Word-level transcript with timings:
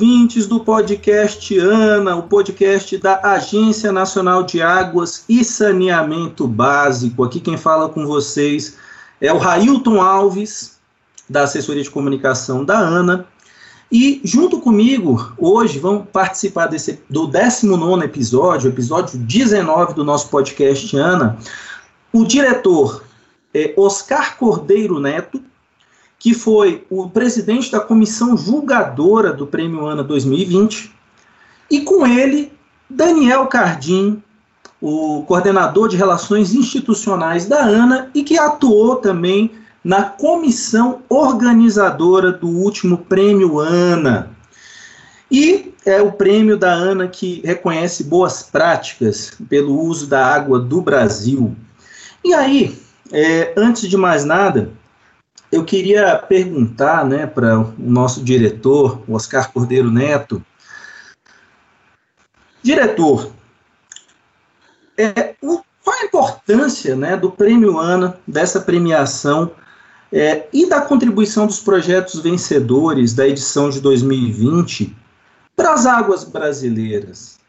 ouvintes 0.00 0.46
do 0.46 0.60
podcast 0.60 1.58
ANA, 1.58 2.16
o 2.16 2.22
podcast 2.22 2.96
da 2.96 3.20
Agência 3.22 3.92
Nacional 3.92 4.42
de 4.44 4.62
Águas 4.62 5.26
e 5.28 5.44
Saneamento 5.44 6.48
Básico. 6.48 7.22
Aqui 7.22 7.38
quem 7.38 7.58
fala 7.58 7.86
com 7.86 8.06
vocês 8.06 8.78
é 9.20 9.30
o 9.30 9.36
Railton 9.36 10.00
Alves, 10.00 10.78
da 11.28 11.42
assessoria 11.42 11.82
de 11.82 11.90
comunicação 11.90 12.64
da 12.64 12.78
ANA. 12.78 13.26
E 13.92 14.22
junto 14.24 14.58
comigo, 14.58 15.34
hoje, 15.36 15.78
vão 15.78 16.02
participar 16.02 16.68
desse, 16.68 17.02
do 17.10 17.26
19 17.26 18.02
episódio, 18.02 18.70
episódio 18.70 19.18
19 19.18 19.92
do 19.92 20.02
nosso 20.02 20.30
podcast 20.30 20.96
ANA, 20.96 21.36
o 22.10 22.24
diretor 22.24 23.04
é, 23.52 23.74
Oscar 23.76 24.38
Cordeiro 24.38 24.98
Neto, 24.98 25.42
que 26.20 26.34
foi 26.34 26.84
o 26.90 27.08
presidente 27.08 27.72
da 27.72 27.80
comissão 27.80 28.36
julgadora 28.36 29.32
do 29.32 29.46
Prêmio 29.46 29.86
ANA 29.86 30.04
2020, 30.04 30.94
e 31.70 31.80
com 31.80 32.06
ele, 32.06 32.52
Daniel 32.88 33.46
Cardim, 33.46 34.22
o 34.82 35.22
coordenador 35.26 35.88
de 35.88 35.96
relações 35.96 36.54
institucionais 36.54 37.46
da 37.46 37.64
ANA 37.64 38.10
e 38.14 38.22
que 38.22 38.38
atuou 38.38 38.96
também 38.96 39.50
na 39.82 40.04
comissão 40.04 41.00
organizadora 41.08 42.30
do 42.30 42.48
último 42.48 42.98
Prêmio 42.98 43.58
ANA. 43.58 44.30
E 45.30 45.72
é 45.86 46.02
o 46.02 46.12
prêmio 46.12 46.58
da 46.58 46.70
ANA 46.70 47.08
que 47.08 47.40
reconhece 47.44 48.04
boas 48.04 48.42
práticas 48.42 49.32
pelo 49.48 49.80
uso 49.80 50.06
da 50.06 50.26
água 50.26 50.58
do 50.58 50.82
Brasil. 50.82 51.56
E 52.22 52.34
aí, 52.34 52.78
é, 53.10 53.54
antes 53.56 53.88
de 53.88 53.96
mais 53.96 54.24
nada, 54.24 54.70
eu 55.50 55.64
queria 55.64 56.16
perguntar 56.16 57.04
né, 57.04 57.26
para 57.26 57.58
o 57.58 57.74
nosso 57.76 58.22
diretor, 58.22 59.02
Oscar 59.08 59.52
Cordeiro 59.52 59.90
Neto. 59.90 60.44
Diretor, 62.62 63.32
é, 64.96 65.34
o, 65.42 65.60
qual 65.82 65.98
a 65.98 66.04
importância 66.04 66.94
né, 66.94 67.16
do 67.16 67.30
Prêmio 67.30 67.78
ANA, 67.78 68.18
dessa 68.26 68.60
premiação, 68.60 69.50
é, 70.12 70.46
e 70.52 70.66
da 70.68 70.80
contribuição 70.80 71.46
dos 71.46 71.60
projetos 71.60 72.20
vencedores 72.20 73.14
da 73.14 73.26
edição 73.26 73.70
de 73.70 73.80
2020 73.80 74.96
para 75.56 75.72
as 75.72 75.86
águas 75.86 76.22
brasileiras? 76.22 77.40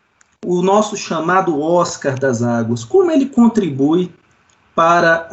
O 0.44 0.64
nosso 0.64 0.98
chamado 0.98 1.62
Oscar 1.62 2.18
das 2.18 2.42
Águas, 2.42 2.84
como 2.84 3.12
ele 3.12 3.28
contribui 3.28 4.12
para 4.76 5.28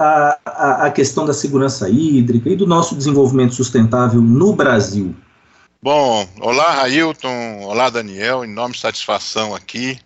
a, 0.44 0.86
a, 0.86 0.90
questão 0.90 1.24
da 1.24 1.32
segurança 1.32 1.88
hídrica 1.88 2.50
e 2.50 2.56
do 2.56 2.66
nosso 2.66 2.96
desenvolvimento 2.96 3.54
sustentável 3.54 4.20
no 4.20 4.54
Brasil? 4.54 5.14
Bom, 5.80 6.28
olá 6.40 6.74
Railton, 6.74 7.62
olá 7.62 7.88
Daniel, 7.88 8.44
enorme 8.44 8.76
satisfação 8.76 9.54
aqui 9.54 9.98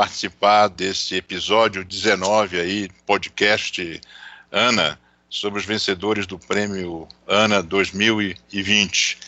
participar 0.00 0.68
desse 0.68 1.14
episódio 1.16 1.84
19 1.84 2.58
aí, 2.58 2.88
podcast 3.04 4.00
ANA, 4.50 4.98
sobre 5.28 5.60
os 5.60 5.66
vencedores 5.66 6.26
do 6.26 6.38
prêmio 6.38 7.06
ANA 7.28 7.62
2020. 7.62 9.18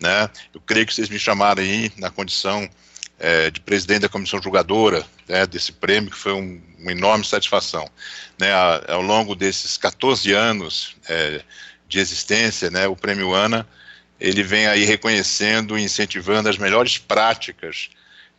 Né? 0.00 0.30
Eu 0.54 0.60
creio 0.60 0.86
que 0.86 0.94
vocês 0.94 1.08
me 1.08 1.18
chamaram 1.18 1.60
aí 1.60 1.90
na 1.98 2.10
condição 2.10 2.68
é, 3.18 3.50
de 3.50 3.60
presidente 3.60 4.02
da 4.02 4.08
comissão 4.08 4.40
julgadora 4.40 5.04
né, 5.28 5.44
desse 5.46 5.72
prêmio, 5.72 6.12
que 6.12 6.16
foi 6.16 6.32
um, 6.32 6.62
uma 6.84 6.92
enorme 6.92 7.24
satisfação. 7.24 7.88
Né, 8.38 8.52
ao 8.88 9.00
longo 9.00 9.34
desses 9.34 9.76
14 9.76 10.32
anos 10.32 10.94
é, 11.08 11.42
de 11.88 11.98
existência, 11.98 12.70
né, 12.70 12.86
o 12.86 12.94
prêmio 12.94 13.34
ANA, 13.34 13.66
ele 14.20 14.42
vem 14.42 14.66
aí 14.66 14.84
reconhecendo 14.84 15.78
e 15.78 15.82
incentivando 15.82 16.48
as 16.48 16.58
melhores 16.58 16.98
práticas 16.98 17.90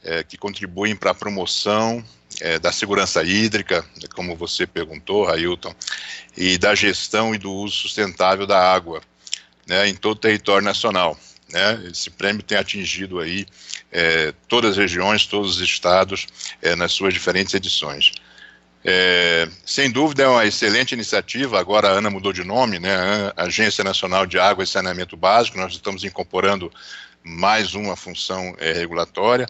é, 0.03 0.23
que 0.23 0.38
contribuem 0.38 0.95
para 0.95 1.11
a 1.11 1.16
promoção 1.16 2.03
é, 2.39 2.59
da 2.59 2.72
segurança 2.72 3.23
hídrica, 3.23 3.83
como 4.13 4.35
você 4.35 4.67
perguntou, 4.67 5.25
Railton, 5.25 5.73
e 6.38 6.57
da 6.57 6.75
gestão 6.75 7.33
e 7.33 7.38
do 7.38 7.51
uso 7.51 7.75
sustentável 7.75 8.45
da 8.45 8.59
água 8.59 9.01
né, 9.67 9.88
em 9.88 9.95
todo 9.95 10.17
o 10.17 10.22
território 10.22 10.63
nacional. 10.63 11.17
Né? 11.51 11.88
Esse 11.91 12.09
prêmio 12.09 12.44
tem 12.44 12.57
atingido 12.57 13.19
aí 13.19 13.45
é, 13.91 14.33
todas 14.47 14.72
as 14.72 14.77
regiões, 14.77 15.25
todos 15.25 15.57
os 15.57 15.62
estados, 15.62 16.27
é, 16.62 16.75
nas 16.75 16.91
suas 16.91 17.13
diferentes 17.13 17.53
edições. 17.53 18.12
É, 18.88 19.50
sem 19.66 19.90
dúvida 19.90 20.22
é 20.22 20.28
uma 20.28 20.46
excelente 20.46 20.94
iniciativa, 20.94 21.59
agora 21.59 21.90
a 21.90 21.94
ANA 21.94 22.12
mudou 22.12 22.31
de 22.31 22.44
nome, 22.44 22.78
né, 22.78 22.94
Agência 23.35 23.84
Nacional 23.84 24.28
de 24.28 24.38
Água 24.38 24.63
e 24.63 24.68
Saneamento 24.68 25.18
Básico, 25.18 25.57
nós 25.57 25.73
estamos 25.73 26.03
incorporando 26.03 26.72
mais 27.24 27.74
uma 27.74 27.95
função 27.95 28.56
é, 28.59 28.74
regulatória, 28.74 29.47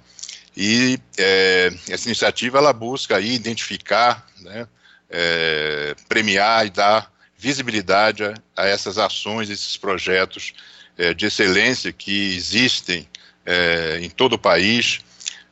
e 0.55 0.97
é, 1.17 1.69
essa 1.89 2.07
iniciativa 2.07 2.59
ela 2.59 2.71
busca 2.71 3.17
aí 3.17 3.33
identificar, 3.35 4.25
né, 4.39 4.65
é, 5.09 5.93
premiar 6.07 6.65
e 6.65 6.69
dar 6.69 7.11
visibilidade 7.37 8.23
a, 8.23 8.33
a 8.55 8.65
essas 8.65 8.97
ações, 8.97 9.49
esses 9.49 9.75
projetos 9.75 10.53
é, 10.97 11.13
de 11.13 11.25
excelência 11.25 11.91
que 11.91 12.37
existem 12.37 13.05
é, 13.45 13.99
em 14.01 14.09
todo 14.09 14.33
o 14.33 14.39
país 14.39 15.01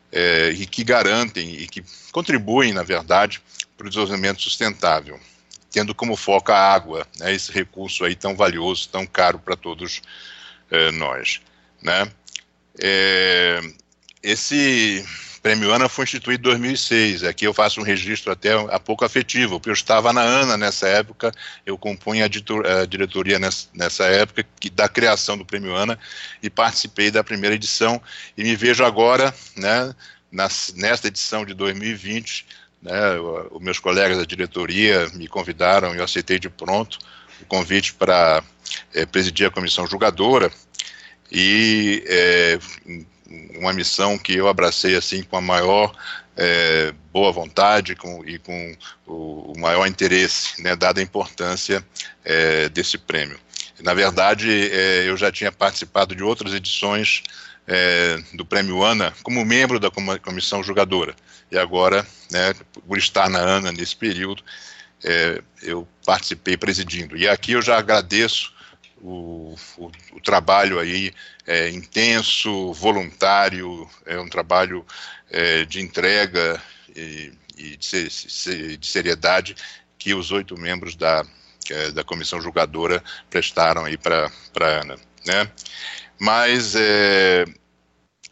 é, 0.09 0.51
e 0.51 0.65
que 0.65 0.85
garantem 0.85 1.53
e 1.53 1.67
que 1.67 1.83
contribuem, 2.13 2.71
na 2.71 2.83
verdade, 2.83 3.41
para 3.83 3.87
o 3.87 3.89
desenvolvimento 3.89 4.41
sustentável, 4.41 5.19
tendo 5.69 5.93
como 5.93 6.15
foco 6.15 6.53
a 6.53 6.57
água, 6.57 7.05
né, 7.19 7.33
esse 7.33 7.51
recurso 7.51 8.05
aí 8.05 8.15
tão 8.15 8.33
valioso, 8.33 8.87
tão 8.87 9.05
caro 9.05 9.37
para 9.37 9.57
todos 9.57 10.01
é, 10.71 10.89
nós, 10.91 11.41
né. 11.81 12.09
É, 12.81 13.59
esse 14.21 15.05
Prêmio 15.41 15.73
ANA 15.73 15.89
foi 15.89 16.05
instituído 16.05 16.49
em 16.49 16.51
2006. 16.51 17.25
Aqui 17.25 17.45
eu 17.45 17.53
faço 17.53 17.81
um 17.81 17.83
registro 17.83 18.31
até 18.31 18.53
há 18.53 18.79
pouco 18.79 19.03
afetivo, 19.03 19.59
porque 19.59 19.69
eu 19.69 19.73
estava 19.73 20.13
na 20.13 20.21
ANA 20.21 20.55
nessa 20.55 20.87
época, 20.87 21.33
eu 21.65 21.77
compunha 21.77 22.23
a, 22.23 22.81
a 22.81 22.85
diretoria 22.85 23.37
nessa, 23.37 23.67
nessa, 23.73 24.05
época 24.05 24.45
que, 24.57 24.69
da 24.69 24.87
criação 24.87 25.37
do 25.37 25.45
Prêmio 25.45 25.75
ANA 25.75 25.99
e 26.41 26.49
participei 26.49 27.11
da 27.11 27.25
primeira 27.25 27.55
edição 27.55 28.01
e 28.37 28.43
me 28.43 28.55
vejo 28.55 28.85
agora, 28.85 29.35
né, 29.57 29.93
nas, 30.31 30.73
nesta 30.77 31.09
edição 31.09 31.45
de 31.45 31.53
2020, 31.53 32.45
né, 32.83 33.17
os 33.51 33.61
meus 33.61 33.79
colegas 33.79 34.17
da 34.17 34.25
diretoria 34.25 35.09
me 35.13 35.27
convidaram 35.27 35.95
e 35.95 35.97
eu 35.97 36.03
aceitei 36.03 36.37
de 36.37 36.49
pronto 36.49 36.99
o 37.41 37.45
convite 37.45 37.93
para 37.93 38.43
é, 38.93 39.05
presidir 39.05 39.47
a 39.47 39.51
comissão 39.51 39.87
julgadora 39.87 40.51
e 41.31 42.03
é, 42.05 42.59
uma 43.57 43.73
missão 43.73 44.17
que 44.17 44.35
eu 44.35 44.47
abracei 44.47 44.95
assim 44.95 45.23
com 45.23 45.37
a 45.37 45.41
maior 45.41 45.95
é, 46.35 46.93
boa 47.11 47.31
vontade 47.31 47.95
com, 47.95 48.23
e 48.25 48.37
com 48.37 48.75
o, 49.07 49.53
o, 49.53 49.59
maior 49.59 49.87
interesse, 49.87 50.61
né, 50.61 50.75
dada 50.75 50.99
a 50.99 51.03
importância 51.03 51.85
é, 52.23 52.69
desse 52.69 52.97
prêmio. 52.97 53.39
Na 53.81 53.93
verdade, 53.93 54.49
é, 54.71 55.07
eu 55.07 55.17
já 55.17 55.31
tinha 55.31 55.51
participado 55.51 56.15
de 56.15 56.23
outras 56.23 56.53
edições 56.53 57.23
é, 57.67 58.21
do 58.33 58.45
Prêmio 58.45 58.83
ANA 58.83 59.13
como 59.23 59.43
membro 59.45 59.79
da 59.79 59.89
comissão 59.89 60.63
julgadora. 60.63 61.15
E 61.53 61.57
agora, 61.59 62.03
né, 62.31 62.55
por 62.87 62.97
estar 62.97 63.29
na 63.29 63.37
ANA 63.37 63.71
nesse 63.71 63.95
período, 63.95 64.43
é, 65.03 65.39
eu 65.61 65.87
participei 66.03 66.57
presidindo. 66.57 67.15
E 67.15 67.29
aqui 67.29 67.51
eu 67.51 67.61
já 67.61 67.77
agradeço 67.77 68.51
o, 68.99 69.55
o, 69.77 69.91
o 70.13 70.19
trabalho 70.19 70.79
aí 70.79 71.13
é, 71.45 71.69
intenso, 71.69 72.73
voluntário, 72.73 73.87
é 74.03 74.19
um 74.19 74.27
trabalho 74.27 74.83
é, 75.29 75.63
de 75.63 75.79
entrega 75.79 76.59
e, 76.95 77.31
e 77.55 77.77
de, 77.77 78.77
de, 78.77 78.87
seriedade 78.87 79.55
que 79.99 80.15
os 80.15 80.31
oito 80.31 80.59
membros 80.59 80.95
da, 80.95 81.23
é, 81.69 81.91
da 81.91 82.03
comissão 82.03 82.41
julgadora 82.41 83.03
prestaram 83.29 83.85
aí 83.85 83.95
para 83.95 84.31
a 84.59 84.65
Ana, 84.65 84.95
né? 85.23 85.51
Mas 86.19 86.73
é, 86.75 87.45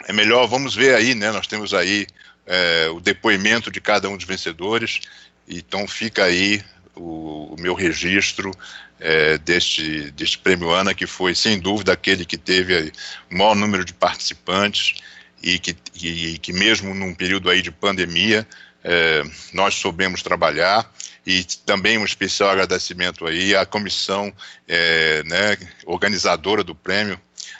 é 0.08 0.12
melhor, 0.12 0.48
vamos 0.48 0.74
ver 0.74 0.96
aí, 0.96 1.14
né? 1.14 1.32
Nós 1.32 1.46
temos 1.46 1.72
aí 1.72 2.08
é, 2.46 2.90
o 2.90 3.00
depoimento 3.00 3.72
de 3.72 3.80
cada 3.80 4.10
um 4.10 4.18
dos 4.18 4.26
vencedores, 4.26 5.02
então 5.48 5.88
fica 5.88 6.26
aí 6.26 6.64
o, 6.96 7.54
o 7.54 7.56
meu 7.60 7.74
registro 7.74 8.52
é, 9.00 9.38
deste, 9.40 10.12
deste 10.12 10.38
prêmio 10.38 10.72
ANA, 10.72 10.94
que 10.94 11.08
foi, 11.08 11.34
sem 11.34 11.60
dúvida, 11.60 11.92
aquele 11.92 12.26
que 12.26 12.38
teve 12.38 12.92
o 13.32 13.38
maior 13.38 13.56
número 13.56 13.84
de 13.84 13.94
participantes 13.94 15.02
e 15.42 15.58
que, 15.58 15.76
e, 15.96 16.38
que 16.38 16.54
mesmo 16.54 16.94
num 16.94 17.14
período 17.14 17.50
aí 17.50 17.62
de 17.62 17.72
pandemia, 17.72 18.48
é, 18.84 19.24
nós 19.54 19.76
soubemos 19.76 20.22
trabalhar. 20.22 20.90
E 21.26 21.44
também 21.66 22.00
um 22.00 22.06
especial 22.06 22.50
agradecimento 22.50 23.28
aí 23.28 23.56
à 23.56 23.64
comissão 23.64 24.34
é, 24.68 25.24
né, 25.24 25.56
organizadora 25.86 26.64
do 26.64 26.74
prêmio, 26.74 27.20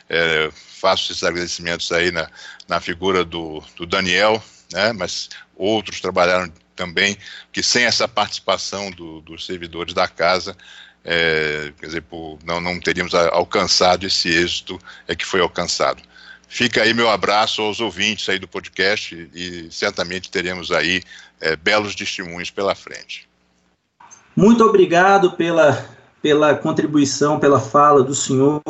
é, 0.10 0.50
faço 0.80 1.12
esses 1.12 1.24
agradecimentos 1.24 1.92
aí 1.92 2.12
na, 2.12 2.28
na 2.68 2.80
figura 2.80 3.24
do, 3.24 3.64
do 3.76 3.86
Daniel, 3.86 4.44
né, 4.72 4.94
mas 4.94 5.30
outros 5.56 6.00
trabalharam 6.00 6.52
também, 6.76 7.18
que 7.52 7.62
sem 7.62 7.84
essa 7.84 8.08
participação 8.08 8.90
do, 8.92 9.22
dos 9.22 9.46
servidores 9.46 9.94
da 9.94 10.08
casa, 10.08 10.56
é, 11.04 11.72
quer 11.80 11.86
dizer, 11.88 12.02
por, 12.02 12.40
não, 12.44 12.60
não 12.60 12.80
teríamos 12.80 13.14
alcançado 13.14 14.06
esse 14.06 14.30
êxito 14.30 14.80
é 15.08 15.16
que 15.16 15.26
foi 15.26 15.42
alcançado. 15.42 16.02
fica 16.48 16.84
aí 16.84 16.94
meu 16.94 17.10
abraço 17.10 17.62
aos 17.62 17.80
ouvintes 17.80 18.28
aí 18.30 18.38
do 18.38 18.48
podcast 18.48 19.30
e 19.34 19.68
certamente 19.72 20.30
teremos 20.30 20.72
aí 20.72 21.02
é, 21.40 21.56
belos 21.56 21.96
testemunhos 21.96 22.52
pela 22.52 22.76
frente. 22.76 23.28
Muito 24.36 24.64
obrigado 24.64 25.32
pela, 25.32 25.86
pela 26.22 26.56
contribuição, 26.56 27.40
pela 27.40 27.60
fala 27.60 28.04
do 28.04 28.16
senhor, 28.16 28.62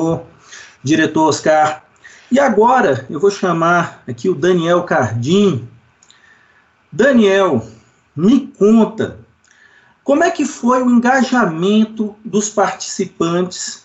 diretor 0.84 1.30
Oscar. 1.30 1.84
E 2.32 2.40
agora 2.40 3.06
eu 3.10 3.20
vou 3.20 3.30
chamar 3.30 4.04
aqui 4.08 4.30
o 4.30 4.36
Daniel 4.36 4.84
Cardim. 4.84 5.68
Daniel, 6.92 7.66
me 8.16 8.48
conta 8.58 9.20
como 10.04 10.24
é 10.24 10.32
que 10.32 10.46
foi 10.46 10.82
o 10.82 10.90
engajamento 10.90 12.16
dos 12.26 12.50
participantes 12.50 13.84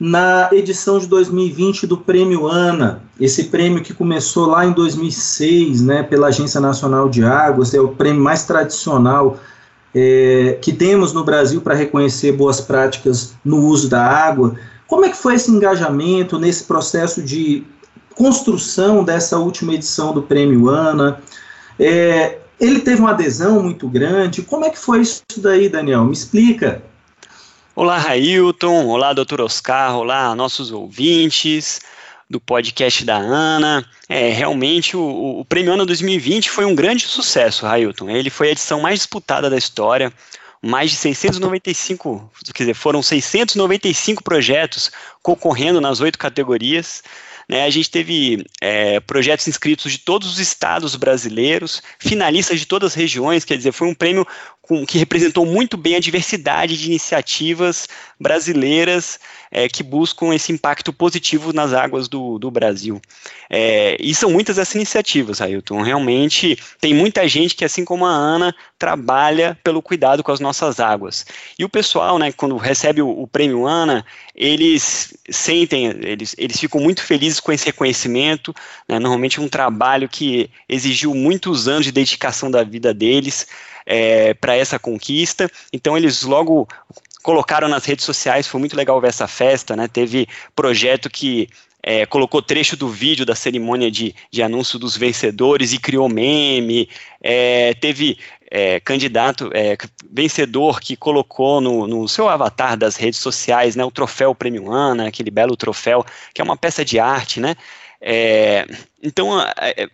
na 0.00 0.48
edição 0.50 0.98
de 0.98 1.06
2020 1.06 1.86
do 1.86 1.98
Prêmio 1.98 2.48
ANA, 2.48 3.02
esse 3.20 3.44
prêmio 3.44 3.82
que 3.82 3.92
começou 3.92 4.46
lá 4.46 4.64
em 4.64 4.72
2006, 4.72 5.82
né, 5.82 6.02
pela 6.02 6.28
Agência 6.28 6.58
Nacional 6.58 7.10
de 7.10 7.22
Águas, 7.22 7.74
é 7.74 7.80
o 7.80 7.88
prêmio 7.88 8.22
mais 8.22 8.44
tradicional 8.44 9.38
é, 9.94 10.58
que 10.62 10.72
temos 10.72 11.12
no 11.12 11.22
Brasil 11.22 11.60
para 11.60 11.74
reconhecer 11.74 12.32
boas 12.32 12.62
práticas 12.62 13.34
no 13.44 13.58
uso 13.66 13.90
da 13.90 14.02
água. 14.02 14.54
Como 14.86 15.04
é 15.04 15.10
que 15.10 15.16
foi 15.16 15.34
esse 15.34 15.50
engajamento 15.50 16.38
nesse 16.38 16.64
processo 16.64 17.20
de 17.22 17.64
construção 18.14 19.04
dessa 19.04 19.36
última 19.36 19.74
edição 19.74 20.14
do 20.14 20.22
Prêmio 20.22 20.70
ANA? 20.70 21.20
É, 21.78 22.38
ele 22.60 22.80
teve 22.80 23.00
uma 23.00 23.10
adesão 23.10 23.62
muito 23.62 23.88
grande. 23.88 24.42
Como 24.42 24.64
é 24.64 24.70
que 24.70 24.78
foi 24.78 25.00
isso 25.00 25.22
daí, 25.38 25.68
Daniel? 25.68 26.04
Me 26.04 26.12
explica. 26.12 26.82
Olá, 27.74 27.96
Railton. 27.96 28.86
Olá, 28.86 29.12
doutor 29.12 29.40
Oscar. 29.40 29.96
Olá, 29.96 30.34
nossos 30.34 30.70
ouvintes 30.70 31.80
do 32.28 32.38
podcast 32.38 33.04
da 33.04 33.16
Ana. 33.16 33.84
É, 34.08 34.30
realmente 34.30 34.96
o, 34.96 35.40
o 35.40 35.44
Prêmio 35.44 35.72
Ana 35.72 35.84
2020 35.84 36.50
foi 36.50 36.64
um 36.64 36.74
grande 36.74 37.06
sucesso, 37.06 37.66
Railton. 37.66 38.08
Ele 38.10 38.30
foi 38.30 38.48
a 38.48 38.52
edição 38.52 38.80
mais 38.80 39.00
disputada 39.00 39.50
da 39.50 39.56
história. 39.56 40.12
Mais 40.62 40.90
de 40.90 40.98
695, 40.98 42.30
quer 42.52 42.64
dizer, 42.64 42.74
foram 42.74 43.02
695 43.02 44.22
projetos 44.22 44.90
concorrendo 45.22 45.80
nas 45.80 46.00
oito 46.00 46.18
categorias. 46.18 47.02
Né, 47.50 47.64
a 47.64 47.70
gente 47.70 47.90
teve 47.90 48.46
é, 48.60 49.00
projetos 49.00 49.48
inscritos 49.48 49.90
de 49.90 49.98
todos 49.98 50.30
os 50.30 50.38
estados 50.38 50.94
brasileiros, 50.94 51.82
finalistas 51.98 52.60
de 52.60 52.64
todas 52.64 52.92
as 52.92 52.94
regiões, 52.94 53.44
quer 53.44 53.56
dizer, 53.56 53.72
foi 53.72 53.88
um 53.88 53.94
prêmio 53.94 54.24
com, 54.62 54.86
que 54.86 54.98
representou 54.98 55.44
muito 55.44 55.76
bem 55.76 55.96
a 55.96 56.00
diversidade 56.00 56.78
de 56.78 56.86
iniciativas 56.86 57.88
brasileiras 58.20 59.18
é, 59.50 59.68
que 59.68 59.82
buscam 59.82 60.34
esse 60.34 60.52
impacto 60.52 60.92
positivo 60.92 61.52
nas 61.52 61.72
águas 61.72 62.08
do, 62.08 62.38
do 62.38 62.50
Brasil. 62.50 63.00
É, 63.48 63.96
e 63.98 64.14
são 64.14 64.30
muitas 64.30 64.58
essas 64.58 64.74
iniciativas, 64.74 65.40
Ailton. 65.40 65.82
Realmente 65.82 66.56
tem 66.80 66.94
muita 66.94 67.26
gente 67.26 67.56
que, 67.56 67.64
assim 67.64 67.84
como 67.84 68.06
a 68.06 68.10
Ana, 68.10 68.54
trabalha 68.78 69.58
pelo 69.64 69.82
cuidado 69.82 70.22
com 70.22 70.30
as 70.30 70.38
nossas 70.38 70.78
águas. 70.78 71.26
E 71.58 71.64
o 71.64 71.68
pessoal, 71.68 72.18
né, 72.18 72.30
quando 72.32 72.56
recebe 72.56 73.02
o, 73.02 73.08
o 73.08 73.26
prêmio 73.26 73.66
Ana, 73.66 74.04
eles 74.34 75.12
sentem, 75.28 75.86
eles, 75.86 76.34
eles 76.38 76.60
ficam 76.60 76.80
muito 76.80 77.02
felizes 77.02 77.40
com 77.40 77.52
esse 77.52 77.66
reconhecimento. 77.66 78.54
Né, 78.88 78.98
normalmente 78.98 79.40
é 79.40 79.42
um 79.42 79.48
trabalho 79.48 80.08
que 80.08 80.48
exigiu 80.68 81.14
muitos 81.14 81.66
anos 81.66 81.84
de 81.84 81.92
dedicação 81.92 82.50
da 82.50 82.62
vida 82.62 82.94
deles 82.94 83.48
é, 83.84 84.34
para 84.34 84.54
essa 84.54 84.78
conquista. 84.78 85.50
Então 85.72 85.96
eles 85.96 86.22
logo 86.22 86.68
colocaram 87.22 87.68
nas 87.68 87.84
redes 87.84 88.04
sociais, 88.04 88.46
foi 88.46 88.60
muito 88.60 88.76
legal 88.76 89.00
ver 89.00 89.08
essa 89.08 89.28
festa, 89.28 89.76
né? 89.76 89.88
Teve 89.88 90.26
projeto 90.54 91.08
que 91.10 91.48
é, 91.82 92.04
colocou 92.06 92.42
trecho 92.42 92.76
do 92.76 92.88
vídeo 92.88 93.24
da 93.24 93.34
cerimônia 93.34 93.90
de, 93.90 94.14
de 94.30 94.42
anúncio 94.42 94.78
dos 94.78 94.96
vencedores 94.96 95.72
e 95.72 95.78
criou 95.78 96.08
meme. 96.08 96.88
É, 97.22 97.74
teve 97.74 98.18
é, 98.50 98.80
candidato 98.80 99.50
é, 99.54 99.76
vencedor 100.10 100.80
que 100.80 100.96
colocou 100.96 101.60
no, 101.60 101.86
no, 101.86 102.08
seu 102.08 102.28
avatar 102.28 102.76
das 102.76 102.96
redes 102.96 103.20
sociais 103.20 103.76
né, 103.76 103.84
o 103.84 103.90
troféu 103.90 104.34
Prêmio 104.34 104.70
Ana, 104.70 105.08
aquele 105.08 105.30
belo 105.30 105.56
troféu, 105.56 106.04
que 106.34 106.40
é 106.40 106.44
uma 106.44 106.56
peça 106.56 106.84
de 106.84 106.98
arte, 106.98 107.40
né? 107.40 107.56
É, 108.02 108.66
então, 109.02 109.40
é, 109.40 109.88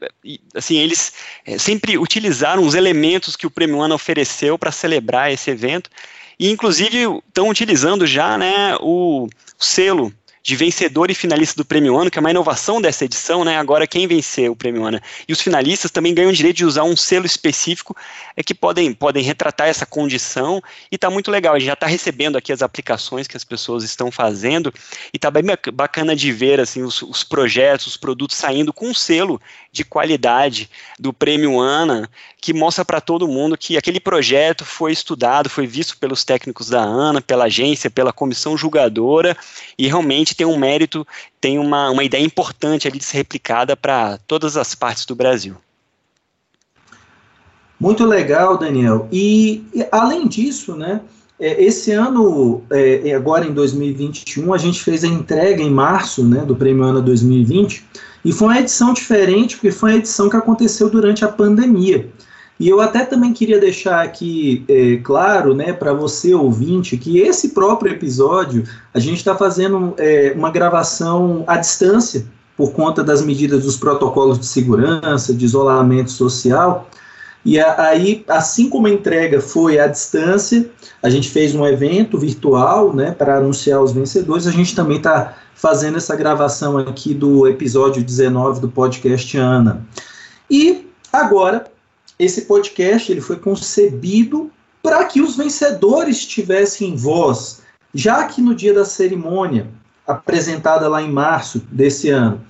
assim, 0.55 0.77
eles 0.79 1.13
sempre 1.59 1.99
utilizaram 1.99 2.65
os 2.65 2.75
elementos 2.75 3.35
que 3.35 3.47
o 3.47 3.51
Prêmio 3.51 3.81
Ana 3.81 3.97
ofereceu 3.97 4.57
para 4.57 4.71
celebrar 4.71 5.33
esse 5.33 5.51
evento, 5.51 5.91
e 6.39 6.51
inclusive 6.51 7.21
estão 7.27 7.49
utilizando 7.49 8.07
já 8.07 8.37
né, 8.37 8.77
o 8.81 9.29
selo 9.59 10.13
de 10.47 10.55
vencedor 10.55 11.11
e 11.11 11.15
finalista 11.15 11.57
do 11.57 11.65
Prêmio 11.65 11.97
Ano, 11.97 12.09
que 12.09 12.19
é 12.19 12.21
uma 12.21 12.31
inovação 12.31 12.81
dessa 12.81 13.05
edição, 13.05 13.45
né? 13.45 13.59
Agora 13.59 13.85
quem 13.85 14.07
vencer 14.07 14.49
o 14.49 14.55
Prêmio 14.55 14.85
Ano 14.85 15.01
e 15.27 15.33
os 15.33 15.41
finalistas 15.41 15.91
também 15.91 16.15
ganham 16.15 16.31
o 16.31 16.33
direito 16.33 16.59
de 16.59 16.65
usar 16.65 16.85
um 16.85 16.97
selo 16.97 17.27
específico 17.27 17.97
é 18.37 18.45
que 18.45 18.55
podem, 18.55 18.93
podem 18.93 19.25
retratar 19.25 19.67
essa 19.67 19.85
condição 19.85 20.63
e 20.89 20.95
está 20.95 21.11
muito 21.11 21.33
legal. 21.33 21.57
A 21.57 21.59
gente 21.59 21.67
já 21.67 21.73
está 21.73 21.89
recebendo 21.89 22.39
aqui 22.39 22.53
as 22.53 22.63
aplicações 22.63 23.27
que 23.27 23.37
as 23.37 23.43
pessoas 23.43 23.83
estão 23.83 24.09
fazendo 24.13 24.73
e 25.13 25.17
está 25.17 25.33
bem 25.33 25.43
bacana 25.75 26.15
de 26.15 26.31
ver 26.31 26.61
assim 26.61 26.85
os, 26.85 27.03
os 27.03 27.25
projetos, 27.25 27.89
os 27.89 27.97
produtos 27.97 28.37
saindo 28.37 28.73
com 28.73 28.87
um 28.87 28.95
selo 28.95 29.41
de 29.73 29.85
qualidade 29.85 30.71
do 30.97 31.13
Prêmio 31.13 31.59
ANA, 31.59 32.09
que 32.47 32.55
mostra 32.55 32.85
para 32.85 33.01
todo 33.01 33.27
mundo 33.27 33.59
que 33.59 33.77
aquele 33.77 33.99
projeto 33.99 34.65
foi 34.65 34.93
estudado, 34.93 35.51
foi 35.51 35.67
visto 35.67 35.99
pelos 35.99 36.23
técnicos 36.23 36.69
da 36.69 36.81
ANA, 36.81 37.21
pela 37.21 37.47
agência, 37.47 37.91
pela 37.91 38.13
comissão 38.13 38.57
julgadora, 38.57 39.37
e 39.77 39.89
realmente 39.89 40.33
tem 40.33 40.47
um 40.47 40.57
mérito, 40.57 41.05
tem 41.41 41.59
uma, 41.59 41.91
uma 41.91 42.05
ideia 42.05 42.25
importante 42.25 42.87
ali 42.87 42.99
de 42.99 43.05
ser 43.05 43.17
replicada 43.17 43.77
para 43.77 44.21
todas 44.29 44.57
as 44.57 44.77
partes 44.77 45.05
do 45.05 45.17
Brasil. 45.17 45.57
Muito 47.81 48.05
legal, 48.05 48.57
Daniel. 48.57 49.09
E, 49.11 49.65
e 49.75 49.85
além 49.91 50.29
disso, 50.29 50.77
né, 50.77 51.01
é, 51.41 51.61
esse 51.65 51.91
ano, 51.91 52.63
é, 52.71 53.13
agora 53.13 53.45
em 53.45 53.53
2021, 53.53 54.55
a 54.55 54.59
gente 54.59 54.85
fez 54.85 55.03
a 55.03 55.09
entrega 55.09 55.61
em 55.61 55.71
março 55.71 56.25
né, 56.25 56.45
do 56.45 56.55
Prêmio 56.55 56.85
ANA 56.85 57.01
2020 57.01 57.85
e 58.25 58.31
foi 58.31 58.47
uma 58.47 58.61
edição 58.61 58.93
diferente, 58.93 59.57
porque 59.57 59.73
foi 59.73 59.91
uma 59.91 59.99
edição 59.99 60.29
que 60.29 60.37
aconteceu 60.37 60.89
durante 60.89 61.25
a 61.25 61.29
pandemia. 61.29 62.09
E 62.59 62.69
eu 62.69 62.81
até 62.81 63.05
também 63.05 63.33
queria 63.33 63.61
deixar 63.61 64.03
aqui 64.03 64.65
é, 64.69 64.97
claro, 64.97 65.55
né, 65.55 65.73
para 65.73 65.93
você 65.93 66.35
ouvinte, 66.35 66.97
que 66.97 67.19
esse 67.19 67.51
próprio 67.51 67.93
episódio 67.93 68.65
a 68.95 68.99
gente 68.99 69.19
está 69.19 69.37
fazendo 69.37 69.95
é, 69.99 70.33
uma 70.35 70.51
gravação 70.51 71.45
à 71.47 71.59
distância 71.59 72.25
por 72.57 72.73
conta 72.73 73.05
das 73.05 73.23
medidas 73.23 73.65
dos 73.65 73.77
protocolos 73.77 74.39
de 74.39 74.47
segurança, 74.47 75.35
de 75.35 75.45
isolamento 75.45 76.11
social. 76.11 76.89
E 77.45 77.61
aí, 77.61 78.25
assim 78.27 78.71
como 78.71 78.87
a 78.87 78.91
entrega 78.91 79.41
foi 79.41 79.79
à 79.79 79.87
distância, 79.87 80.69
a 81.03 81.11
gente 81.11 81.29
fez 81.29 81.55
um 81.55 81.65
evento 81.67 82.19
virtual, 82.19 82.93
né, 82.95 83.13
para 83.13 83.37
anunciar 83.37 83.83
os 83.83 83.93
vencedores. 83.93 84.47
A 84.47 84.51
gente 84.51 84.75
também 84.75 84.97
está 84.97 85.37
fazendo 85.55 85.99
essa 85.99 86.17
gravação 86.17 86.79
aqui 86.79 87.13
do 87.13 87.47
episódio 87.47 88.03
19 88.03 88.61
do 88.61 88.69
podcast 88.69 89.37
Ana. 89.37 89.87
E 90.51 90.89
agora, 91.13 91.67
esse 92.19 92.43
podcast 92.43 93.11
ele 93.11 93.21
foi 93.21 93.37
concebido 93.37 94.51
para 94.83 95.05
que 95.05 95.21
os 95.21 95.37
vencedores 95.37 96.25
tivessem 96.25 96.97
voz, 96.97 97.63
já 97.93 98.25
que 98.25 98.41
no 98.41 98.55
dia 98.55 98.73
da 98.73 98.85
cerimônia, 98.85 99.69
apresentada 100.07 100.89
lá 100.89 101.03
em 101.03 101.11
março 101.11 101.61
desse 101.71 102.09
ano, 102.11 102.41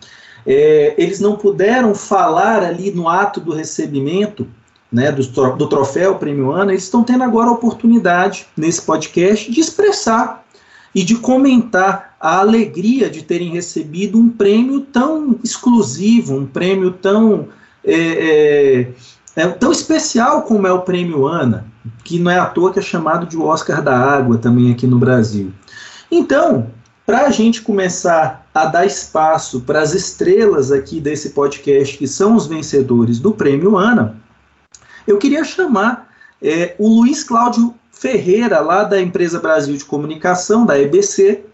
é, 0.46 0.94
eles 0.98 1.18
não 1.18 1.36
puderam 1.36 1.94
falar 1.94 2.62
ali 2.62 2.92
no 2.92 3.08
ato 3.08 3.40
do 3.40 3.52
recebimento 3.52 4.46
né, 4.92 5.10
do, 5.10 5.22
do 5.56 5.68
troféu 5.68 6.16
Prêmio 6.16 6.52
Ana, 6.52 6.72
eles 6.72 6.84
estão 6.84 7.02
tendo 7.02 7.24
agora 7.24 7.48
a 7.48 7.52
oportunidade, 7.52 8.46
nesse 8.56 8.82
podcast, 8.82 9.50
de 9.50 9.60
expressar 9.60 10.44
e 10.94 11.02
de 11.02 11.16
comentar 11.16 12.16
a 12.20 12.38
alegria 12.38 13.10
de 13.10 13.22
terem 13.22 13.50
recebido 13.50 14.18
um 14.18 14.28
prêmio 14.28 14.80
tão 14.80 15.38
exclusivo, 15.42 16.36
um 16.36 16.46
prêmio 16.46 16.92
tão, 16.92 17.48
é, 17.84 17.94
é, 17.94 18.88
é, 19.36 19.46
tão 19.46 19.70
especial 19.70 20.42
como 20.42 20.66
é 20.66 20.72
o 20.72 20.80
Prêmio 20.80 21.26
Ana, 21.26 21.66
que 22.02 22.18
não 22.18 22.30
é 22.30 22.38
à 22.38 22.46
toa 22.46 22.72
que 22.72 22.78
é 22.78 22.82
chamado 22.82 23.26
de 23.26 23.36
Oscar 23.36 23.82
da 23.82 23.96
Água 23.96 24.38
também 24.38 24.72
aqui 24.72 24.86
no 24.86 24.98
Brasil. 24.98 25.52
Então, 26.10 26.70
para 27.04 27.26
a 27.26 27.30
gente 27.30 27.60
começar 27.60 28.48
a 28.54 28.64
dar 28.64 28.86
espaço 28.86 29.60
para 29.60 29.82
as 29.82 29.92
estrelas 29.92 30.72
aqui 30.72 31.00
desse 31.00 31.30
podcast, 31.30 31.98
que 31.98 32.08
são 32.08 32.34
os 32.34 32.46
vencedores 32.46 33.20
do 33.20 33.32
Prêmio 33.32 33.76
Ana, 33.76 34.16
eu 35.06 35.18
queria 35.18 35.44
chamar 35.44 36.08
é, 36.42 36.74
o 36.78 36.88
Luiz 36.88 37.22
Cláudio 37.22 37.74
Ferreira, 37.92 38.60
lá 38.60 38.84
da 38.84 39.00
Empresa 39.00 39.38
Brasil 39.38 39.76
de 39.76 39.84
Comunicação, 39.84 40.64
da 40.64 40.80
EBC, 40.80 41.44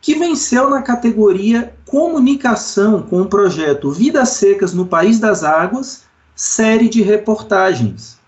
que 0.00 0.14
venceu 0.14 0.70
na 0.70 0.82
categoria 0.82 1.74
Comunicação 1.84 3.02
com 3.02 3.22
o 3.22 3.26
projeto 3.26 3.92
Vidas 3.92 4.30
Secas 4.30 4.72
no 4.72 4.86
País 4.86 5.20
das 5.20 5.44
Águas, 5.44 6.05
série 6.36 6.88
de 6.90 7.00
reportagens. 7.02 8.18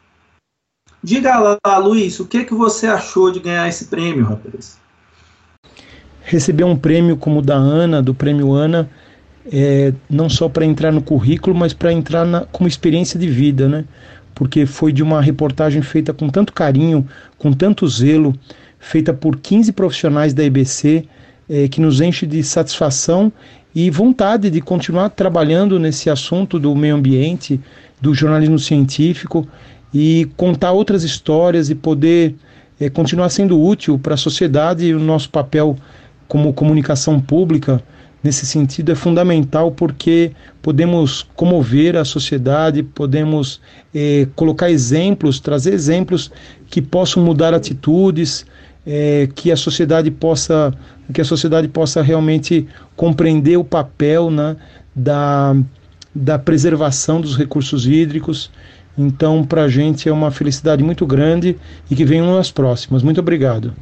Diga 1.03 1.39
lá, 1.39 1.79
Luiz, 1.79 2.19
o 2.19 2.27
que, 2.27 2.43
que 2.43 2.55
você 2.55 2.87
achou 2.87 3.31
de 3.31 3.39
ganhar 3.39 3.69
esse 3.69 3.85
prêmio, 3.85 4.25
rapaz? 4.25 4.79
Receber 6.23 6.65
um 6.65 6.77
prêmio 6.77 7.17
como 7.17 7.39
o 7.39 7.43
da 7.43 7.55
Ana, 7.55 8.03
do 8.03 8.13
Prêmio 8.13 8.53
Ana, 8.53 8.91
é, 9.51 9.93
não 10.11 10.29
só 10.29 10.49
para 10.49 10.65
entrar 10.65 10.91
no 10.91 11.01
currículo, 11.01 11.55
mas 11.55 11.73
para 11.73 11.93
entrar 11.93 12.25
na, 12.25 12.45
como 12.47 12.69
experiência 12.69 13.19
de 13.19 13.29
vida, 13.29 13.69
né? 13.69 13.85
Porque 14.35 14.67
foi 14.67 14.93
de 14.93 15.03
uma 15.03 15.21
reportagem 15.21 15.83
feita 15.83 16.13
com 16.13 16.29
tanto 16.29 16.53
carinho, 16.53 17.07
com 17.39 17.53
tanto 17.53 17.87
zelo, 17.87 18.35
feita 18.79 19.15
por 19.15 19.37
15 19.37 19.73
profissionais 19.73 20.35
da 20.35 20.45
EBC, 20.45 21.07
é, 21.49 21.69
que 21.69 21.81
nos 21.81 22.01
enche 22.01 22.27
de 22.27 22.43
satisfação 22.43 23.33
e 23.75 23.91
vontade 23.91 24.51
de 24.51 24.61
continuar 24.61 25.11
trabalhando 25.11 25.79
nesse 25.79 26.11
assunto 26.11 26.59
do 26.59 26.75
meio 26.75 26.97
ambiente, 26.97 27.61
do 28.01 28.15
jornalismo 28.15 28.59
científico 28.59 29.47
e 29.93 30.29
contar 30.37 30.73
outras 30.73 31.03
histórias 31.03 31.71
e 31.71 31.75
poder 31.75 32.35
é, 32.81 32.89
continuar 32.89 33.29
sendo 33.31 33.61
útil 33.61 33.99
para 33.99 34.15
a 34.15 34.17
sociedade. 34.17 34.87
E 34.87 34.95
o 34.95 35.01
nosso 35.01 35.31
papel 35.31 35.77
como 36.27 36.53
comunicação 36.53 37.21
pública 37.21 37.83
nesse 38.23 38.45
sentido 38.45 38.93
é 38.93 38.95
fundamental 38.95 39.71
porque 39.71 40.33
podemos 40.61 41.27
comover 41.35 41.97
a 41.97 42.05
sociedade, 42.05 42.83
podemos 42.83 43.61
é, 43.95 44.27
colocar 44.35 44.71
exemplos, 44.71 45.41
trazer 45.41 45.73
exemplos 45.73 46.31
que 46.69 46.83
possam 46.83 47.23
mudar 47.25 47.55
atitudes, 47.55 48.45
é, 48.87 49.29
que 49.35 49.51
a 49.53 49.57
sociedade 49.57 50.11
possa 50.11 50.75
que 51.13 51.23
a 51.23 51.25
sociedade 51.25 51.69
possa 51.69 52.03
realmente 52.03 52.69
compreender 52.95 53.57
o 53.57 53.65
papel 53.65 54.31
né, 54.31 54.57
da, 54.95 55.57
da 56.19 56.39
preservação 56.39 57.21
dos 57.21 57.37
recursos 57.37 57.87
hídricos. 57.87 58.51
Então, 58.97 59.45
para 59.45 59.63
a 59.63 59.69
gente 59.69 60.09
é 60.09 60.13
uma 60.13 60.31
felicidade 60.31 60.83
muito 60.83 61.07
grande 61.07 61.57
e 61.89 61.95
que 61.95 62.05
venham 62.05 62.37
as 62.37 62.51
próximas. 62.51 63.03
Muito 63.03 63.21
obrigado. 63.21 63.73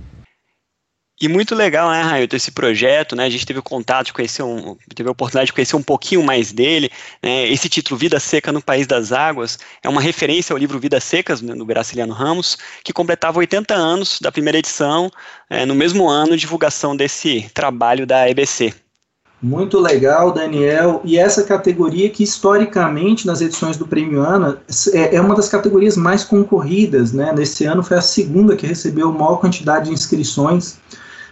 E 1.19 1.29
muito 1.29 1.55
legal, 1.55 1.91
né, 1.91 2.03
Railton, 2.03 2.37
esse 2.37 2.53
projeto, 2.53 3.17
né? 3.17 3.25
A 3.25 3.31
gente 3.31 3.47
teve 3.47 3.63
contato 3.63 4.13
teve 4.13 5.09
a 5.09 5.13
oportunidade 5.13 5.47
de 5.47 5.55
conhecer 5.55 5.75
um 5.75 5.83
pouquinho 5.83 6.23
mais 6.23 6.53
dele. 6.53 6.91
Né, 7.23 7.51
esse 7.51 7.71
título 7.71 7.97
Vida 7.97 8.21
Seca 8.21 8.53
no 8.53 8.61
País 8.61 8.87
das 8.87 9.13
Águas 9.13 9.59
é 9.83 9.89
uma 9.89 10.03
referência 10.03 10.53
ao 10.53 10.59
livro 10.59 10.79
Vidas 10.79 11.05
Secas, 11.05 11.41
né, 11.41 11.55
do 11.55 11.65
Graciliano 11.65 12.13
Ramos, 12.13 12.59
que 12.85 12.93
completava 12.93 13.39
80 13.39 13.75
anos 13.75 14.19
da 14.21 14.31
primeira 14.31 14.59
edição, 14.59 15.11
é, 15.49 15.65
no 15.65 15.75
mesmo 15.75 16.07
ano 16.07 16.33
de 16.33 16.41
divulgação 16.41 16.95
desse 16.95 17.49
trabalho 17.55 18.07
da 18.07 18.29
EBC. 18.29 18.75
Muito 19.43 19.79
legal, 19.79 20.33
Daniel. 20.33 21.01
E 21.05 21.19
essa 21.19 21.43
categoria 21.43 22.09
que 22.09 22.23
historicamente 22.23 23.27
nas 23.27 23.41
edições 23.41 23.77
do 23.77 23.87
Prêmio 23.87 24.23
Ana 24.23 24.59
é, 24.93 25.17
é 25.17 25.21
uma 25.21 25.35
das 25.35 25.49
categorias 25.49 25.97
mais 25.97 26.25
concorridas, 26.25 27.13
né? 27.13 27.33
Nesse 27.37 27.65
ano 27.65 27.83
foi 27.83 27.99
a 27.99 28.03
segunda 28.03 28.57
que 28.57 28.67
recebeu 28.67 29.13
maior 29.13 29.37
quantidade 29.37 29.87
de 29.87 29.93
inscrições. 29.93 30.79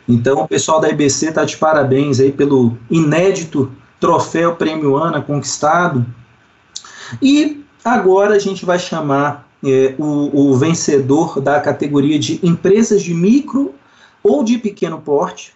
Então, 0.06 0.42
o 0.42 0.48
pessoal 0.48 0.80
da 0.80 0.90
IBC 0.90 1.28
está 1.28 1.44
de 1.44 1.56
parabéns 1.56 2.20
aí 2.20 2.30
pelo 2.30 2.76
inédito 2.90 3.72
troféu 3.98 4.54
Prêmio 4.54 4.96
Ana 4.96 5.22
conquistado. 5.22 6.04
E 7.22 7.64
agora 7.82 8.34
a 8.34 8.38
gente 8.38 8.66
vai 8.66 8.78
chamar 8.78 9.48
é, 9.64 9.94
o, 9.98 10.50
o 10.50 10.56
vencedor 10.58 11.40
da 11.40 11.58
categoria 11.58 12.18
de 12.18 12.38
empresas 12.42 13.02
de 13.02 13.14
micro 13.14 13.74
ou 14.22 14.44
de 14.44 14.58
pequeno 14.58 15.00
porte, 15.00 15.54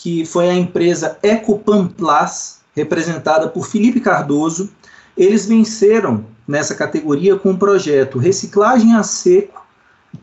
que 0.00 0.24
foi 0.24 0.48
a 0.48 0.54
empresa 0.54 1.18
Ecopamplas, 1.22 2.60
representada 2.74 3.48
por 3.48 3.66
Felipe 3.66 4.00
Cardoso. 4.00 4.70
Eles 5.14 5.44
venceram 5.44 6.24
nessa 6.48 6.74
categoria 6.74 7.36
com 7.36 7.50
o 7.50 7.58
projeto 7.58 8.18
Reciclagem 8.18 8.94
a 8.94 9.02
Seco 9.02 9.60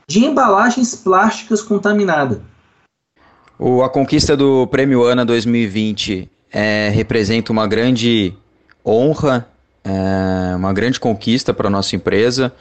de 0.07 0.25
embalagens 0.25 0.96
plásticas 0.96 1.62
contaminadas. 1.62 2.39
O, 3.60 3.84
a 3.84 3.89
conquista 3.89 4.36
do 4.36 4.65
Prêmio 4.65 5.05
ANA 5.05 5.24
2020 5.24 6.27
é, 6.51 6.89
representa 6.89 7.51
uma 7.51 7.67
grande 7.67 8.34
honra, 8.84 9.48
é, 9.84 10.55
uma 10.55 10.74
grande 10.74 11.00
conquista 11.00 11.53
para 11.53 11.67
a 11.67 11.72
nossa 11.72 11.96
empresa. 11.96 12.51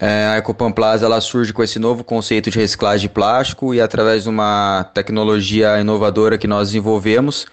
É, 0.00 0.26
a 0.26 0.38
Ecopan 0.38 0.72
Plaza 0.72 1.06
ela 1.06 1.20
surge 1.20 1.52
com 1.52 1.62
esse 1.62 1.78
novo 1.78 2.02
conceito 2.02 2.50
de 2.50 2.58
reciclagem 2.58 3.08
de 3.08 3.14
plástico 3.14 3.74
e 3.74 3.80
através 3.80 4.24
de 4.24 4.28
uma 4.28 4.84
tecnologia 4.94 5.80
inovadora 5.80 6.36
que 6.36 6.46
nós 6.46 6.68
desenvolvemos, 6.68 7.46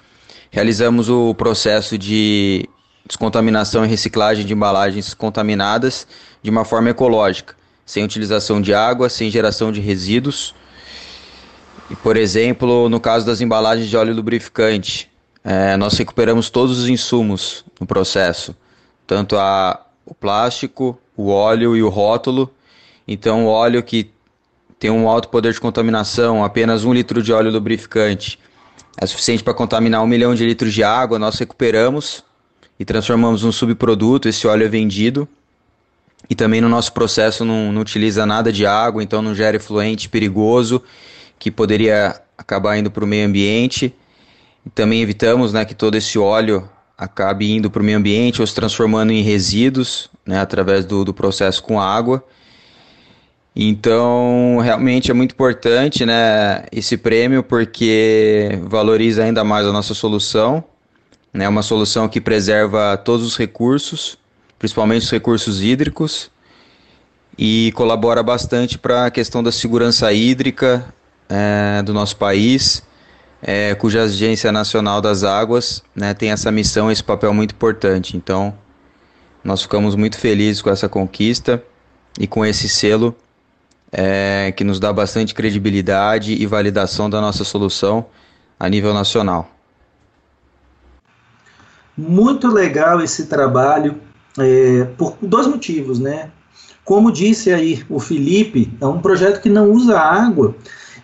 realizamos 0.49 1.09
o 1.09 1.35
processo 1.35 1.97
de 1.97 2.67
descontaminação 3.05 3.85
e 3.85 3.87
reciclagem 3.87 4.45
de 4.45 4.53
embalagens 4.53 5.13
contaminadas 5.13 6.07
de 6.41 6.49
uma 6.49 6.65
forma 6.65 6.89
ecológica, 6.89 7.55
sem 7.85 8.03
utilização 8.03 8.61
de 8.61 8.73
água, 8.73 9.09
sem 9.09 9.29
geração 9.29 9.71
de 9.71 9.79
resíduos. 9.79 10.55
E, 11.89 11.95
por 11.95 12.15
exemplo, 12.15 12.89
no 12.89 12.99
caso 12.99 13.25
das 13.25 13.41
embalagens 13.41 13.89
de 13.89 13.97
óleo 13.97 14.13
lubrificante, 14.13 15.11
é, 15.43 15.75
nós 15.75 15.97
recuperamos 15.97 16.49
todos 16.49 16.79
os 16.79 16.89
insumos 16.89 17.65
no 17.79 17.85
processo, 17.85 18.55
tanto 19.05 19.37
a, 19.37 19.85
o 20.05 20.13
plástico, 20.13 20.97
o 21.21 21.27
óleo 21.27 21.75
e 21.75 21.83
o 21.83 21.89
rótulo. 21.89 22.51
Então, 23.07 23.45
o 23.45 23.49
óleo 23.49 23.81
que 23.83 24.11
tem 24.79 24.89
um 24.89 25.07
alto 25.07 25.29
poder 25.29 25.53
de 25.53 25.59
contaminação, 25.59 26.43
apenas 26.43 26.83
um 26.83 26.93
litro 26.93 27.21
de 27.21 27.31
óleo 27.31 27.51
lubrificante, 27.51 28.39
é 28.99 29.05
suficiente 29.05 29.43
para 29.43 29.53
contaminar 29.53 30.03
um 30.03 30.07
milhão 30.07 30.33
de 30.33 30.45
litros 30.45 30.73
de 30.73 30.83
água, 30.83 31.19
nós 31.19 31.37
recuperamos 31.37 32.23
e 32.79 32.85
transformamos 32.85 33.43
num 33.43 33.51
subproduto, 33.51 34.27
esse 34.27 34.47
óleo 34.47 34.65
é 34.65 34.67
vendido. 34.67 35.27
E 36.29 36.35
também 36.35 36.61
no 36.61 36.69
nosso 36.69 36.93
processo 36.93 37.43
não, 37.43 37.71
não 37.71 37.81
utiliza 37.81 38.25
nada 38.25 38.51
de 38.51 38.65
água, 38.65 39.03
então 39.03 39.21
não 39.21 39.35
gera 39.35 39.57
efluente 39.57 40.07
perigoso 40.07 40.81
que 41.37 41.49
poderia 41.51 42.21
acabar 42.37 42.77
indo 42.77 42.91
para 42.91 43.03
o 43.03 43.07
meio 43.07 43.27
ambiente. 43.27 43.93
E 44.65 44.69
também 44.69 45.01
evitamos 45.01 45.51
né, 45.53 45.65
que 45.65 45.73
todo 45.73 45.95
esse 45.95 46.17
óleo 46.19 46.69
acabe 47.01 47.51
indo 47.51 47.71
para 47.71 47.81
o 47.81 47.83
meio 47.83 47.97
ambiente 47.97 48.41
ou 48.41 48.45
se 48.45 48.53
transformando 48.53 49.11
em 49.11 49.23
resíduos 49.23 50.07
né, 50.23 50.39
através 50.39 50.85
do, 50.85 51.03
do 51.03 51.11
processo 51.11 51.63
com 51.63 51.81
água. 51.81 52.23
Então, 53.55 54.59
realmente 54.63 55.09
é 55.09 55.13
muito 55.13 55.31
importante 55.31 56.05
né, 56.05 56.63
esse 56.71 56.95
prêmio 56.97 57.41
porque 57.41 58.59
valoriza 58.65 59.23
ainda 59.23 59.43
mais 59.43 59.65
a 59.65 59.73
nossa 59.73 59.95
solução. 59.95 60.63
Né, 61.33 61.49
uma 61.49 61.63
solução 61.63 62.07
que 62.07 62.21
preserva 62.21 62.95
todos 62.97 63.25
os 63.25 63.35
recursos, 63.35 64.15
principalmente 64.59 65.03
os 65.03 65.09
recursos 65.09 65.63
hídricos, 65.63 66.29
e 67.35 67.71
colabora 67.73 68.21
bastante 68.21 68.77
para 68.77 69.07
a 69.07 69.11
questão 69.11 69.41
da 69.41 69.51
segurança 69.51 70.11
hídrica 70.13 70.93
é, 71.27 71.81
do 71.81 71.93
nosso 71.93 72.17
país, 72.17 72.83
é, 73.41 73.73
cuja 73.75 74.03
Agência 74.03 74.51
Nacional 74.51 75.01
das 75.01 75.23
Águas 75.23 75.83
né, 75.95 76.13
tem 76.13 76.31
essa 76.31 76.51
missão, 76.51 76.91
esse 76.91 77.03
papel 77.03 77.33
muito 77.33 77.53
importante. 77.55 78.15
Então, 78.15 78.53
nós 79.43 79.61
ficamos 79.61 79.95
muito 79.95 80.17
felizes 80.17 80.61
com 80.61 80.69
essa 80.69 80.87
conquista 80.87 81.63
e 82.19 82.27
com 82.27 82.45
esse 82.45 82.69
selo 82.69 83.15
é, 83.91 84.53
que 84.55 84.63
nos 84.63 84.79
dá 84.79 84.93
bastante 84.93 85.33
credibilidade 85.33 86.33
e 86.33 86.45
validação 86.45 87.09
da 87.09 87.19
nossa 87.19 87.43
solução 87.43 88.05
a 88.59 88.69
nível 88.69 88.93
nacional. 88.93 89.49
Muito 91.97 92.47
legal 92.47 93.01
esse 93.01 93.25
trabalho, 93.25 93.99
é, 94.37 94.85
por 94.97 95.17
dois 95.21 95.47
motivos, 95.47 95.99
né? 95.99 96.29
Como 96.85 97.11
disse 97.11 97.51
aí 97.51 97.83
o 97.89 97.99
Felipe, 97.99 98.71
é 98.79 98.85
um 98.85 98.99
projeto 98.99 99.41
que 99.41 99.49
não 99.49 99.71
usa 99.71 99.99
água, 99.99 100.55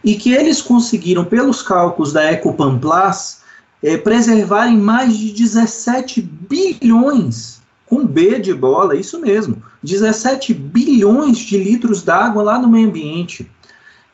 e 0.07 0.15
que 0.15 0.31
eles 0.31 0.61
conseguiram, 0.61 1.25
pelos 1.25 1.61
cálculos 1.61 2.13
da 2.13 2.31
Ecopamplas, 2.31 3.41
é, 3.83 3.97
preservarem 3.97 4.77
mais 4.77 5.17
de 5.17 5.33
17 5.33 6.21
bilhões, 6.21 7.59
com 7.85 8.05
B 8.05 8.39
de 8.39 8.53
bola, 8.53 8.95
isso 8.95 9.19
mesmo, 9.19 9.61
17 9.83 10.53
bilhões 10.53 11.39
de 11.39 11.57
litros 11.57 12.03
d'água 12.03 12.41
lá 12.41 12.57
no 12.57 12.69
meio 12.69 12.87
ambiente. 12.87 13.51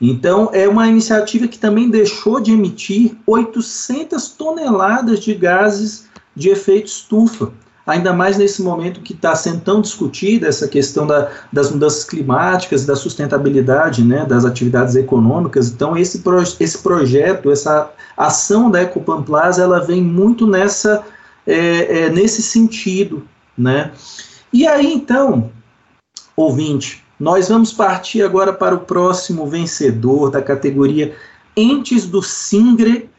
Então, 0.02 0.50
é 0.52 0.68
uma 0.68 0.88
iniciativa 0.88 1.48
que 1.48 1.60
também 1.60 1.92
deixou 1.92 2.40
de 2.40 2.54
emitir 2.54 3.16
800 3.28 4.30
toneladas 4.30 5.20
de 5.20 5.36
gases 5.36 6.06
de 6.36 6.50
efeito 6.50 6.88
estufa 6.88 7.54
ainda 7.86 8.14
mais 8.14 8.38
nesse 8.38 8.62
momento 8.62 9.02
que 9.02 9.14
está 9.14 9.36
sendo 9.36 9.62
tão 9.62 9.82
discutida 9.82 10.48
essa 10.48 10.68
questão 10.68 11.06
da, 11.06 11.30
das 11.52 11.70
mudanças 11.70 12.04
climáticas, 12.04 12.86
da 12.86 12.96
sustentabilidade 12.96 14.04
né, 14.04 14.26
das 14.26 14.46
atividades 14.46 14.96
econômicas. 14.96 15.70
Então, 15.70 15.98
esse, 15.98 16.20
pro, 16.20 16.42
esse 16.42 16.78
projeto, 16.78 17.52
essa 17.52 17.92
ação 18.16 18.72
da 18.72 18.82
Ecopan 18.82 19.22
Plaza, 19.24 19.64
ela 19.64 19.80
vem 19.80 20.02
muito 20.02 20.48
nessa, 20.48 21.04
é, 21.46 22.04
é, 22.04 22.10
nesse 22.10 22.42
sentido. 22.42 23.28
Né? 23.58 23.92
E 24.52 24.66
aí, 24.66 24.94
então, 24.94 25.52
ouvinte, 26.36 27.04
nós 27.20 27.50
vamos 27.50 27.74
partir 27.74 28.22
agora 28.22 28.54
para 28.54 28.76
o 28.76 28.80
próximo 28.80 29.46
vencedor 29.46 30.32
da 30.32 30.42
categoria 30.42 31.16
Entes 31.56 32.06
do 32.06 32.22
Singre. 32.22 33.10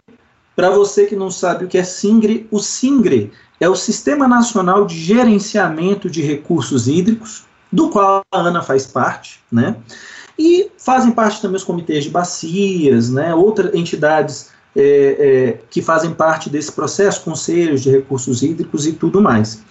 Para 0.56 0.70
você 0.70 1.06
que 1.06 1.16
não 1.16 1.30
sabe 1.30 1.64
o 1.64 1.68
que 1.68 1.76
é 1.76 1.84
Singre, 1.84 2.46
o 2.50 2.60
Singre 2.60 3.32
é 3.60 3.68
o 3.68 3.74
Sistema 3.74 4.26
Nacional 4.26 4.86
de 4.86 4.98
Gerenciamento 4.98 6.10
de 6.10 6.22
Recursos 6.22 6.88
Hídricos, 6.88 7.44
do 7.70 7.88
qual 7.88 8.22
a 8.32 8.38
ANA 8.38 8.62
faz 8.62 8.86
parte, 8.86 9.40
né? 9.50 9.76
E 10.38 10.70
fazem 10.78 11.12
parte 11.12 11.40
também 11.40 11.56
os 11.56 11.64
comitês 11.64 12.04
de 12.04 12.10
bacias, 12.10 13.10
né? 13.10 13.34
Outras 13.34 13.74
entidades 13.74 14.50
é, 14.76 14.82
é, 14.82 15.58
que 15.70 15.80
fazem 15.80 16.12
parte 16.12 16.50
desse 16.50 16.72
processo, 16.72 17.22
conselhos 17.22 17.82
de 17.82 17.90
recursos 17.90 18.42
hídricos 18.42 18.86
e 18.86 18.92
tudo 18.92 19.22
mais. 19.22 19.62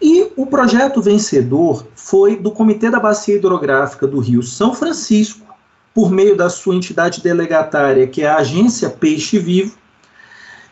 E 0.00 0.32
o 0.36 0.46
projeto 0.46 1.02
vencedor 1.02 1.86
foi 1.94 2.36
do 2.36 2.52
Comitê 2.52 2.90
da 2.90 3.00
Bacia 3.00 3.36
Hidrográfica 3.36 4.06
do 4.06 4.20
Rio 4.20 4.42
São 4.42 4.74
Francisco, 4.74 5.46
por 5.92 6.10
meio 6.10 6.36
da 6.36 6.48
sua 6.48 6.76
entidade 6.76 7.20
delegatária, 7.20 8.06
que 8.06 8.22
é 8.22 8.28
a 8.28 8.36
Agência 8.36 8.88
Peixe 8.88 9.38
Vivo. 9.38 9.76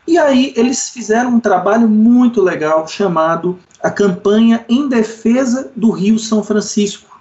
E 0.06 0.18
aí 0.18 0.52
eles 0.56 0.90
fizeram 0.90 1.30
um 1.30 1.40
trabalho 1.40 1.88
muito 1.88 2.40
legal 2.40 2.86
chamado 2.86 3.58
a 3.82 3.90
Campanha 3.90 4.64
em 4.68 4.88
Defesa 4.88 5.70
do 5.74 5.90
Rio 5.90 6.18
São 6.18 6.42
Francisco. 6.44 7.18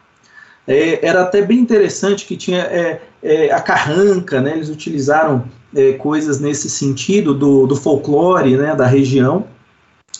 É, 0.67 1.05
era 1.05 1.21
até 1.21 1.41
bem 1.41 1.59
interessante 1.59 2.25
que 2.25 2.37
tinha 2.37 2.61
é, 2.61 3.01
é, 3.21 3.51
a 3.51 3.61
carranca, 3.61 4.41
né, 4.41 4.53
eles 4.53 4.69
utilizaram 4.69 5.45
é, 5.75 5.93
coisas 5.93 6.39
nesse 6.39 6.69
sentido 6.69 7.33
do, 7.33 7.67
do 7.67 7.75
folclore 7.75 8.55
né, 8.57 8.75
da 8.75 8.85
região. 8.85 9.45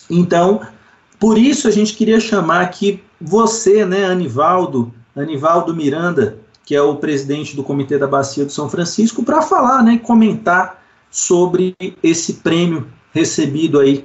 Então, 0.08 0.60
por 1.18 1.38
isso 1.38 1.66
a 1.66 1.70
gente 1.70 1.94
queria 1.94 2.20
chamar 2.20 2.60
aqui 2.60 3.02
você, 3.20 3.84
né, 3.84 4.04
Anivaldo, 4.04 4.92
Anivaldo 5.16 5.74
Miranda, 5.74 6.38
que 6.64 6.74
é 6.74 6.82
o 6.82 6.96
presidente 6.96 7.56
do 7.56 7.62
Comitê 7.62 7.96
da 7.96 8.06
Bacia 8.06 8.44
do 8.44 8.52
São 8.52 8.68
Francisco, 8.68 9.22
para 9.22 9.40
falar 9.40 9.82
né, 9.82 9.94
e 9.94 9.98
comentar 9.98 10.82
sobre 11.10 11.74
esse 12.02 12.34
prêmio 12.34 12.86
recebido 13.12 13.80
aí 13.80 14.04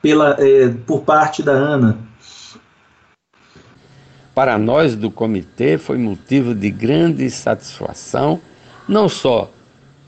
pela, 0.00 0.36
é, 0.38 0.68
por 0.86 1.02
parte 1.02 1.42
da 1.42 1.52
ANA. 1.52 1.98
Para 4.34 4.58
nós 4.58 4.94
do 4.94 5.10
comitê 5.10 5.78
foi 5.78 5.98
motivo 5.98 6.54
de 6.54 6.70
grande 6.70 7.30
satisfação, 7.30 8.40
não 8.88 9.08
só 9.08 9.50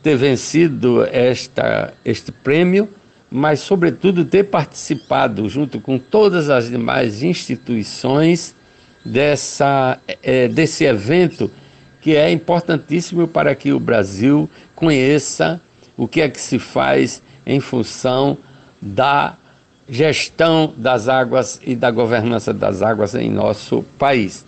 ter 0.03 0.17
vencido 0.17 1.05
esta, 1.05 1.95
este 2.05 2.31
prêmio, 2.31 2.89
mas, 3.31 3.61
sobretudo, 3.61 4.25
ter 4.25 4.45
participado, 4.45 5.49
junto 5.49 5.81
com 5.81 5.99
todas 5.99 6.49
as 6.49 6.71
demais 6.71 7.23
instituições, 7.23 8.55
dessa, 9.05 9.99
é, 10.23 10.49
desse 10.49 10.85
evento 10.85 11.51
que 12.01 12.15
é 12.15 12.31
importantíssimo 12.31 13.27
para 13.27 13.55
que 13.55 13.73
o 13.73 13.81
Brasil 13.81 14.49
conheça 14.75 15.61
o 15.99 16.09
que 16.09 16.23
é 16.23 16.29
que 16.31 16.41
se 16.41 16.59
faz 16.59 17.23
em 17.45 17.61
função 17.61 18.39
da 18.81 19.35
gestão 19.89 20.73
das 20.77 21.09
águas 21.09 21.61
e 21.65 21.75
da 21.75 21.91
governança 21.91 22.55
das 22.55 22.81
águas 22.81 23.15
em 23.15 23.31
nosso 23.31 23.83
país. 23.99 24.47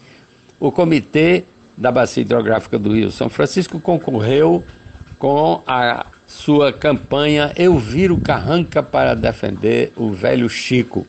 O 0.61 0.71
Comitê 0.71 1.45
da 1.77 1.91
Bacia 1.91 2.21
Hidrográfica 2.23 2.79
do 2.79 2.95
Rio 2.95 3.11
São 3.11 3.29
Francisco 3.29 3.81
concorreu 3.81 4.63
com 5.19 5.63
a 5.67 6.07
sua 6.27 6.73
campanha 6.73 7.53
Eu 7.57 7.79
Viro 7.79 8.17
Carranca 8.19 8.83
para 8.83 9.15
defender 9.15 9.93
o 9.97 10.13
velho 10.13 10.49
Chico. 10.49 11.07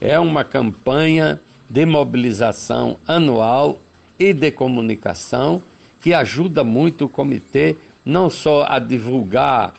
É 0.00 0.18
uma 0.18 0.44
campanha 0.44 1.40
de 1.70 1.86
mobilização 1.86 2.98
anual 3.06 3.80
e 4.18 4.34
de 4.34 4.50
comunicação 4.50 5.62
que 6.00 6.12
ajuda 6.12 6.62
muito 6.62 7.06
o 7.06 7.08
comitê 7.08 7.76
não 8.08 8.30
só 8.30 8.64
a 8.66 8.78
divulgar 8.78 9.74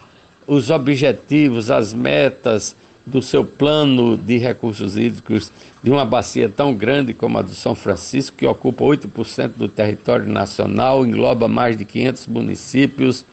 os 0.46 0.70
objetivos, 0.70 1.72
as 1.72 1.96
metas 1.96 2.76
do 3.04 3.24
seu 3.24 3.44
plano 3.44 4.16
de 4.16 4.38
recursos 4.38 4.96
hídricos 4.96 5.52
de 5.82 5.90
uma 5.90 6.06
bacia 6.06 6.48
tão 6.48 6.76
grande 6.76 7.12
como 7.12 7.40
a 7.40 7.42
do 7.42 7.56
São 7.56 7.74
Francisco, 7.74 8.38
que 8.38 8.46
ocupa 8.46 8.84
8% 8.84 9.54
do 9.58 9.68
território 9.68 10.28
nacional, 10.28 11.04
engloba 11.04 11.48
mais 11.48 11.76
de 11.76 11.84
500 11.84 12.28
municípios, 12.28 13.26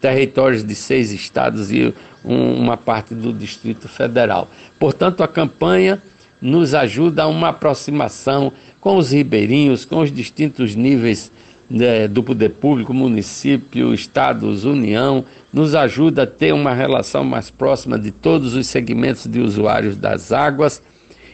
territórios 0.00 0.62
de 0.62 0.76
seis 0.76 1.10
estados 1.10 1.72
e 1.72 1.92
um, 2.24 2.54
uma 2.54 2.76
parte 2.76 3.16
do 3.16 3.32
Distrito 3.32 3.88
Federal. 3.88 4.48
Portanto, 4.78 5.24
a 5.24 5.28
campanha 5.28 6.00
nos 6.40 6.72
ajuda 6.72 7.24
a 7.24 7.26
uma 7.26 7.48
aproximação 7.48 8.52
com 8.80 8.96
os 8.96 9.10
ribeirinhos, 9.10 9.84
com 9.84 10.02
os 10.02 10.12
distintos 10.12 10.76
níveis 10.76 11.32
né, 11.68 12.06
do 12.06 12.22
poder 12.22 12.50
público, 12.50 12.94
município, 12.94 13.92
estados, 13.92 14.64
união, 14.64 15.24
nos 15.52 15.74
ajuda 15.74 16.22
a 16.22 16.26
ter 16.26 16.52
uma 16.52 16.72
relação 16.72 17.24
mais 17.24 17.50
próxima 17.50 17.98
de 17.98 18.10
todos 18.10 18.54
os 18.54 18.66
segmentos 18.66 19.26
de 19.26 19.40
usuários 19.40 19.96
das 19.96 20.32
águas 20.32 20.82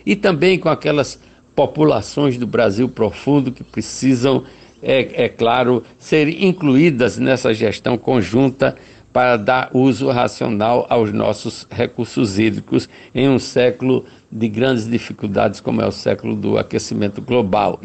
e 0.05 0.17
também 0.17 0.59
com 0.59 0.69
aquelas 0.69 1.21
populações 1.55 2.39
do 2.39 2.47
Brasil 2.47 2.89
profundo 2.89 3.53
que 3.53 3.63
precisam 3.63 4.45
é, 4.83 5.25
é 5.25 5.29
claro, 5.29 5.85
ser 5.99 6.29
incluídas 6.43 7.19
nessa 7.19 7.55
gestão 7.55 7.97
conjunta 7.97 8.75
para 9.13 9.37
dar 9.37 9.71
uso 9.73 10.11
racional 10.11 10.87
aos 10.89 11.13
nossos 11.13 11.67
recursos 11.71 12.39
hídricos 12.39 12.89
em 13.15 13.29
um 13.29 13.39
século 13.39 14.07
de 14.31 14.49
grandes 14.49 14.89
dificuldades 14.89 15.61
como 15.61 15.83
é 15.83 15.87
o 15.87 15.93
século 15.93 16.35
do 16.35 16.57
aquecimento 16.59 17.21
global. 17.21 17.79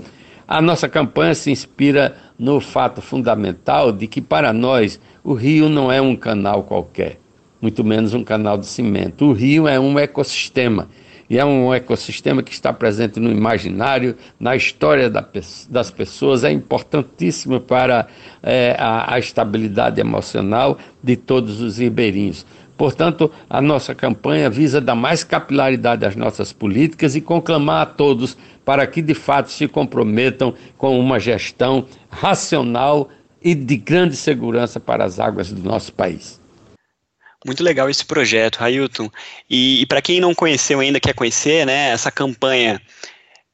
A 0.47 0.61
nossa 0.61 0.87
campanha 0.87 1.35
se 1.35 1.51
inspira 1.51 2.15
no 2.39 2.61
fato 2.61 3.01
fundamental 3.01 3.91
de 3.91 4.07
que 4.07 4.21
para 4.21 4.53
nós 4.53 4.97
o 5.21 5.33
rio 5.33 5.67
não 5.67 5.91
é 5.91 6.01
um 6.01 6.15
canal 6.15 6.63
qualquer, 6.63 7.19
muito 7.61 7.83
menos 7.83 8.13
um 8.13 8.23
canal 8.23 8.57
de 8.57 8.65
cimento. 8.65 9.25
O 9.25 9.33
rio 9.33 9.67
é 9.67 9.77
um 9.77 9.99
ecossistema 9.99 10.87
e 11.29 11.37
é 11.37 11.43
um 11.43 11.73
ecossistema 11.73 12.41
que 12.41 12.53
está 12.53 12.71
presente 12.71 13.19
no 13.19 13.29
imaginário, 13.29 14.15
na 14.39 14.55
história 14.55 15.09
da, 15.09 15.27
das 15.69 15.91
pessoas, 15.91 16.45
é 16.45 16.51
importantíssimo 16.51 17.59
para 17.59 18.07
é, 18.41 18.73
a, 18.79 19.15
a 19.15 19.19
estabilidade 19.19 19.99
emocional 19.99 20.77
de 21.03 21.17
todos 21.17 21.59
os 21.59 21.77
ribeirinhos. 21.77 22.45
Portanto, 22.77 23.31
a 23.49 23.59
nossa 23.59 23.95
campanha 23.95 24.49
visa 24.49 24.79
dar 24.79 24.95
mais 24.95 25.23
capilaridade 25.23 26.05
às 26.05 26.15
nossas 26.15 26.53
políticas 26.53 27.15
e 27.15 27.21
conclamar 27.21 27.81
a 27.81 27.85
todos 27.85 28.37
para 28.63 28.85
que 28.85 29.01
de 29.01 29.15
fato 29.15 29.51
se 29.51 29.67
comprometam 29.67 30.53
com 30.77 30.99
uma 30.99 31.19
gestão 31.19 31.87
racional 32.09 33.09
e 33.41 33.55
de 33.55 33.77
grande 33.77 34.15
segurança 34.15 34.79
para 34.79 35.03
as 35.03 35.19
águas 35.19 35.51
do 35.51 35.67
nosso 35.67 35.91
país. 35.91 36.39
Muito 37.45 37.63
legal 37.63 37.89
esse 37.89 38.05
projeto, 38.05 38.57
Railton. 38.57 39.09
E, 39.49 39.81
e 39.81 39.85
para 39.85 40.01
quem 40.01 40.19
não 40.19 40.35
conheceu 40.35 40.79
ainda, 40.79 40.99
quer 40.99 41.13
conhecer, 41.13 41.65
né, 41.65 41.89
essa 41.89 42.11
campanha 42.11 42.81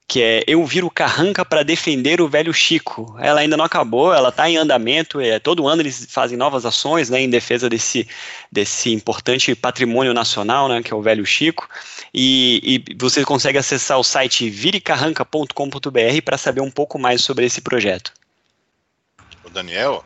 que 0.07 0.21
é 0.21 0.43
Eu 0.45 0.65
Viro 0.65 0.89
Carranca 0.89 1.43
para 1.43 1.63
defender 1.63 2.21
o 2.21 2.27
velho 2.27 2.53
Chico. 2.53 3.15
Ela 3.19 3.41
ainda 3.41 3.57
não 3.57 3.65
acabou, 3.65 4.13
ela 4.13 4.29
está 4.29 4.49
em 4.49 4.57
andamento, 4.57 5.19
é, 5.19 5.39
todo 5.39 5.67
ano 5.67 5.81
eles 5.81 6.05
fazem 6.09 6.37
novas 6.37 6.65
ações 6.65 7.09
né, 7.09 7.21
em 7.21 7.29
defesa 7.29 7.69
desse, 7.69 8.07
desse 8.51 8.91
importante 8.91 9.55
patrimônio 9.55 10.13
nacional, 10.13 10.67
né, 10.67 10.83
que 10.83 10.93
é 10.93 10.95
o 10.95 11.01
velho 11.01 11.25
Chico. 11.25 11.67
E, 12.13 12.83
e 12.87 12.95
você 12.95 13.23
consegue 13.23 13.57
acessar 13.57 13.97
o 13.97 14.03
site 14.03 14.49
virecarranca.com.br 14.49 16.21
para 16.23 16.37
saber 16.37 16.61
um 16.61 16.71
pouco 16.71 16.99
mais 16.99 17.23
sobre 17.23 17.45
esse 17.45 17.61
projeto. 17.61 18.13
O 19.43 19.49
Daniel, 19.49 20.05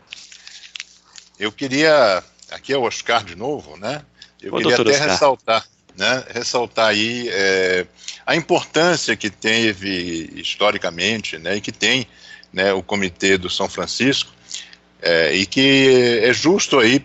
eu 1.40 1.52
queria 1.52 2.24
aqui 2.52 2.74
é 2.74 2.78
o 2.78 2.84
Oscar 2.84 3.24
de 3.24 3.36
novo, 3.36 3.78
né? 3.78 4.04
Eu 4.42 4.56
queria 4.56 4.76
até 4.76 4.92
Oscar. 4.92 5.10
ressaltar, 5.10 5.68
né? 5.98 6.24
Ressaltar 6.30 6.90
aí 6.90 7.28
é, 7.30 7.86
a 8.26 8.36
importância 8.36 9.16
que 9.16 9.30
teve 9.30 10.32
historicamente, 10.36 11.38
né? 11.38 11.58
E 11.58 11.62
que 11.62 11.72
tem, 11.72 12.08
né? 12.54 12.72
O 12.74 12.84
Comitê 12.84 13.38
do 13.38 13.50
São 13.50 13.68
Francisco 13.68 14.32
é, 15.02 15.34
e 15.34 15.46
que 15.46 16.22
é 16.24 16.32
justo 16.34 16.80
aí, 16.80 17.04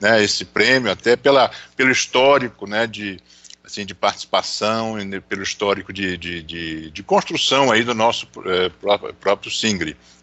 né? 0.00 0.22
Esse 0.22 0.44
prêmio 0.44 0.90
até 0.90 1.16
pela 1.16 1.50
pelo 1.76 1.90
histórico, 1.90 2.66
né? 2.66 2.86
De 2.86 3.20
assim, 3.64 3.84
de 3.84 3.94
participação, 3.94 4.96
pelo 5.28 5.42
histórico 5.42 5.92
de, 5.92 6.16
de, 6.16 6.42
de, 6.42 6.90
de 6.90 7.02
construção 7.02 7.70
aí 7.70 7.84
do 7.84 7.94
nosso 7.94 8.26
é, 8.46 8.70
próprio, 8.70 9.12
próprio 9.14 9.52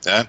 né? 0.03 0.27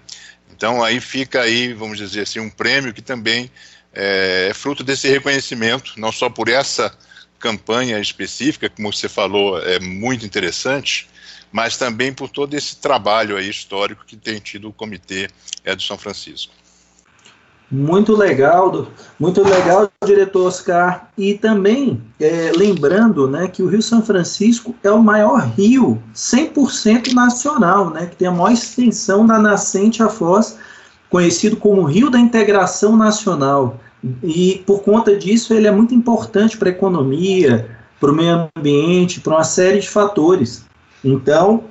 Então 0.55 0.83
aí 0.83 1.01
fica 1.01 1.43
aí, 1.43 1.73
vamos 1.73 1.99
dizer 1.99 2.23
assim, 2.23 2.41
um 2.41 2.51
prêmio 2.51 2.93
que 2.93 3.01
também 3.01 3.51
é, 3.93 4.49
é 4.51 4.55
fruto 4.55 4.85
desse 4.85 5.09
reconhecimento, 5.09 5.95
não 5.97 6.13
só 6.13 6.29
por 6.29 6.49
essa 6.49 6.97
campanha 7.39 7.99
específica, 8.01 8.69
como 8.69 8.93
você 8.93 9.09
falou, 9.09 9.61
é 9.61 9.79
muito 9.79 10.25
interessante, 10.25 11.09
mas 11.53 11.77
também 11.77 12.13
por 12.13 12.29
todo 12.29 12.55
esse 12.55 12.77
trabalho 12.77 13.37
aí 13.37 13.49
histórico 13.49 14.05
que 14.07 14.17
tem 14.17 14.39
tido 14.39 14.69
o 14.69 14.73
Comitê 14.73 15.29
é, 15.65 15.75
do 15.75 15.83
São 15.83 15.97
Francisco. 15.97 16.53
Muito 17.69 18.15
legal, 18.15 18.87
muito 19.19 19.43
legal, 19.43 19.91
diretor 20.05 20.47
Oscar. 20.47 21.09
E 21.19 21.35
também 21.35 22.01
é, 22.21 22.53
lembrando 22.55 23.29
né, 23.29 23.49
que 23.49 23.61
o 23.61 23.69
Rio 23.69 23.83
São 23.83 24.01
Francisco 24.03 24.75
é 24.85 24.91
o 24.91 25.03
maior 25.03 25.41
rio 25.57 26.01
100% 26.15 27.13
nacional, 27.13 27.91
né, 27.91 28.07
que 28.07 28.17
tem 28.17 28.29
a 28.29 28.31
maior 28.31 28.53
extensão 28.53 29.27
da 29.27 29.39
nascente 29.39 30.01
à 30.01 30.09
foz, 30.09 30.57
conhecido 31.11 31.57
como 31.57 31.83
Rio 31.83 32.09
da 32.09 32.21
Integração 32.21 32.97
Nacional. 32.97 33.81
E 34.23 34.63
por 34.67 34.83
conta 34.83 35.17
disso, 35.17 35.55
ele 35.55 35.67
é 35.67 35.71
muito 35.71 35.95
importante 35.95 36.57
para 36.57 36.69
a 36.69 36.73
economia, 36.73 37.69
para 37.99 38.11
o 38.11 38.15
meio 38.15 38.49
ambiente, 38.57 39.21
para 39.21 39.35
uma 39.35 39.45
série 39.45 39.81
de 39.81 39.89
fatores. 39.89 40.65
Então, 41.05 41.65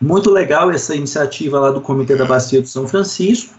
muito 0.00 0.30
legal 0.30 0.70
essa 0.70 0.94
iniciativa 0.94 1.58
lá 1.58 1.70
do 1.70 1.80
Comitê 1.80 2.16
da 2.16 2.24
Bacia 2.24 2.62
do 2.62 2.68
São 2.68 2.86
Francisco. 2.86 3.54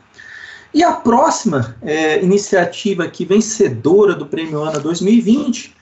E 0.74 0.84
a 0.84 0.94
próxima 0.94 1.76
é, 1.82 2.22
iniciativa 2.24 3.04
aqui 3.04 3.26
vencedora 3.26 4.14
do 4.14 4.26
Prêmio 4.26 4.64
ANA 4.64 4.80
2020 4.80 5.76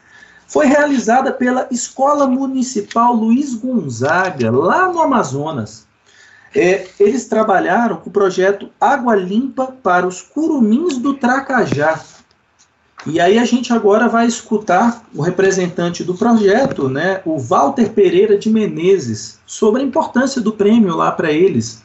foi 0.47 0.67
realizada 0.67 1.31
pela 1.31 1.67
Escola 1.71 2.27
Municipal 2.27 3.13
Luiz 3.13 3.55
Gonzaga, 3.55 4.51
lá 4.51 4.91
no 4.91 5.01
Amazonas. 5.01 5.85
É, 6.55 6.87
eles 6.99 7.25
trabalharam 7.25 7.97
com 7.97 8.09
o 8.09 8.13
projeto 8.13 8.69
Água 8.79 9.15
Limpa 9.15 9.75
para 9.83 10.07
os 10.07 10.21
Curumins 10.21 10.97
do 10.97 11.15
Tracajá. 11.15 12.01
E 13.05 13.19
aí 13.19 13.37
a 13.37 13.45
gente 13.45 13.71
agora 13.71 14.07
vai 14.07 14.25
escutar 14.25 15.03
o 15.13 15.21
representante 15.21 16.03
do 16.03 16.15
projeto, 16.15 16.89
né, 16.89 17.21
o 17.25 17.37
Walter 17.37 17.91
Pereira 17.91 18.37
de 18.37 18.49
Menezes, 18.49 19.39
sobre 19.45 19.81
a 19.81 19.85
importância 19.85 20.41
do 20.41 20.51
prêmio 20.51 20.95
lá 20.95 21.11
para 21.11 21.31
eles. 21.31 21.83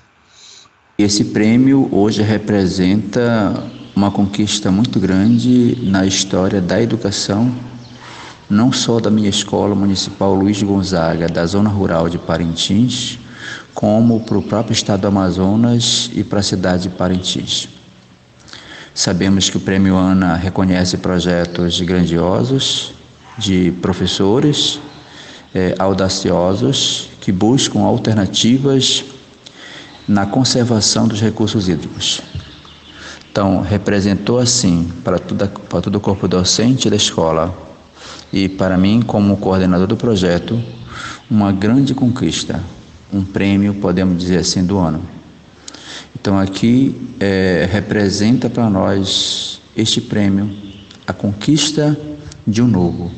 Esse 0.98 1.26
prêmio 1.26 1.88
hoje 1.92 2.22
representa 2.22 3.62
uma 3.94 4.10
conquista 4.10 4.70
muito 4.70 4.98
grande 4.98 5.78
na 5.82 6.06
história 6.06 6.60
da 6.60 6.80
educação 6.80 7.52
não 8.50 8.72
só 8.72 8.98
da 8.98 9.10
minha 9.10 9.30
escola 9.30 9.76
municipal 9.76 10.34
Luiz 10.34 10.60
Gonzaga, 10.60 11.28
da 11.28 11.46
zona 11.46 11.70
rural 11.70 12.08
de 12.08 12.18
Parintins, 12.18 13.16
como 13.72 14.20
para 14.20 14.36
o 14.36 14.42
próprio 14.42 14.72
estado 14.72 15.02
do 15.02 15.06
Amazonas 15.06 16.10
e 16.12 16.24
para 16.24 16.40
a 16.40 16.42
cidade 16.42 16.82
de 16.82 16.88
Parintins. 16.88 17.68
Sabemos 19.00 19.48
que 19.48 19.56
o 19.56 19.60
Prêmio 19.60 19.96
ANA 19.96 20.34
reconhece 20.34 20.98
projetos 20.98 21.80
grandiosos 21.80 22.92
de 23.38 23.72
professores 23.80 24.78
eh, 25.54 25.74
audaciosos 25.78 27.08
que 27.18 27.32
buscam 27.32 27.80
alternativas 27.80 29.02
na 30.06 30.26
conservação 30.26 31.08
dos 31.08 31.18
recursos 31.18 31.66
hídricos. 31.66 32.20
Então, 33.32 33.62
representou 33.62 34.38
assim 34.38 34.92
para, 35.02 35.18
toda, 35.18 35.48
para 35.48 35.80
todo 35.80 35.94
o 35.94 36.00
corpo 36.00 36.28
docente 36.28 36.90
da 36.90 36.96
escola 36.96 37.56
e 38.30 38.50
para 38.50 38.76
mim, 38.76 39.00
como 39.00 39.38
coordenador 39.38 39.86
do 39.86 39.96
projeto, 39.96 40.62
uma 41.30 41.52
grande 41.52 41.94
conquista, 41.94 42.62
um 43.10 43.24
prêmio, 43.24 43.72
podemos 43.72 44.18
dizer 44.18 44.40
assim, 44.40 44.62
do 44.62 44.76
ano. 44.76 45.19
Então 46.20 46.38
aqui 46.38 47.14
é, 47.18 47.66
representa 47.72 48.50
para 48.50 48.68
nós 48.68 49.58
este 49.74 50.02
prêmio 50.02 50.54
a 51.06 51.14
conquista 51.14 51.98
de 52.46 52.60
um 52.60 52.66
novo, 52.66 53.10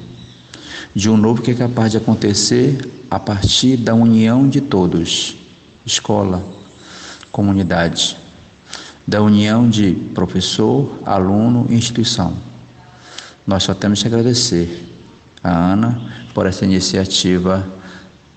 de 0.94 1.10
um 1.10 1.16
novo 1.16 1.42
que 1.42 1.50
é 1.50 1.54
capaz 1.54 1.90
de 1.90 1.96
acontecer 1.96 2.78
a 3.10 3.18
partir 3.18 3.76
da 3.76 3.92
união 3.92 4.48
de 4.48 4.60
todos, 4.60 5.36
escola, 5.84 6.44
comunidade, 7.32 8.16
da 9.04 9.20
união 9.20 9.68
de 9.68 9.94
professor, 10.14 10.96
aluno 11.04 11.66
e 11.70 11.74
instituição. 11.74 12.34
Nós 13.44 13.64
só 13.64 13.74
temos 13.74 14.00
que 14.00 14.06
agradecer 14.06 14.88
a 15.42 15.50
Ana 15.50 16.00
por 16.32 16.46
essa 16.46 16.64
iniciativa 16.64 17.66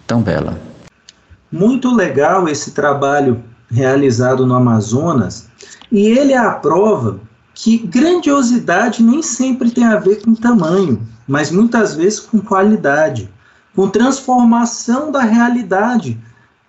tão 0.08 0.24
bela. 0.24 0.60
Muito 1.52 1.94
legal 1.94 2.50
esse 2.50 2.72
trabalho 2.72 3.44
realizado 3.70 4.46
no 4.46 4.56
Amazonas 4.56 5.48
e 5.92 6.08
ele 6.08 6.34
é 6.34 6.38
a 6.38 6.52
prova 6.52 7.20
que 7.54 7.78
grandiosidade 7.78 9.02
nem 9.02 9.22
sempre 9.22 9.72
tem 9.72 9.86
a 9.86 9.98
ver 9.98 10.22
com 10.22 10.36
tamanho, 10.36 11.02
mas 11.28 11.52
muitas 11.52 11.96
vezes 11.96 12.20
com 12.20 12.40
qualidade, 12.40 13.30
com 13.76 13.88
transformação 13.88 15.12
da 15.12 15.22
realidade 15.22 16.20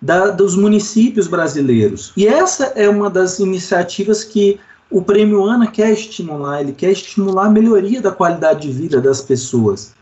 da, 0.01 0.29
dos 0.29 0.55
municípios 0.55 1.27
brasileiros. 1.27 2.13
E 2.15 2.25
essa 2.25 2.65
é 2.75 2.87
uma 2.87 3.09
das 3.09 3.39
iniciativas 3.39 4.23
que 4.23 4.59
o 4.89 5.01
Prêmio 5.01 5.43
ANA 5.43 5.67
quer 5.67 5.91
estimular, 5.91 6.61
ele 6.61 6.71
quer 6.71 6.91
estimular 6.91 7.47
a 7.47 7.51
melhoria 7.51 8.01
da 8.01 8.11
qualidade 8.11 8.61
de 8.61 8.71
vida 8.71 9.01
das 9.01 9.19
pessoas. 9.21 9.93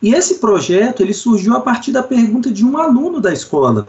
E 0.00 0.14
esse 0.14 0.36
projeto 0.36 1.02
ele 1.02 1.12
surgiu 1.12 1.54
a 1.54 1.60
partir 1.60 1.92
da 1.92 2.02
pergunta 2.02 2.50
de 2.50 2.64
um 2.64 2.78
aluno 2.78 3.20
da 3.20 3.32
escola, 3.32 3.86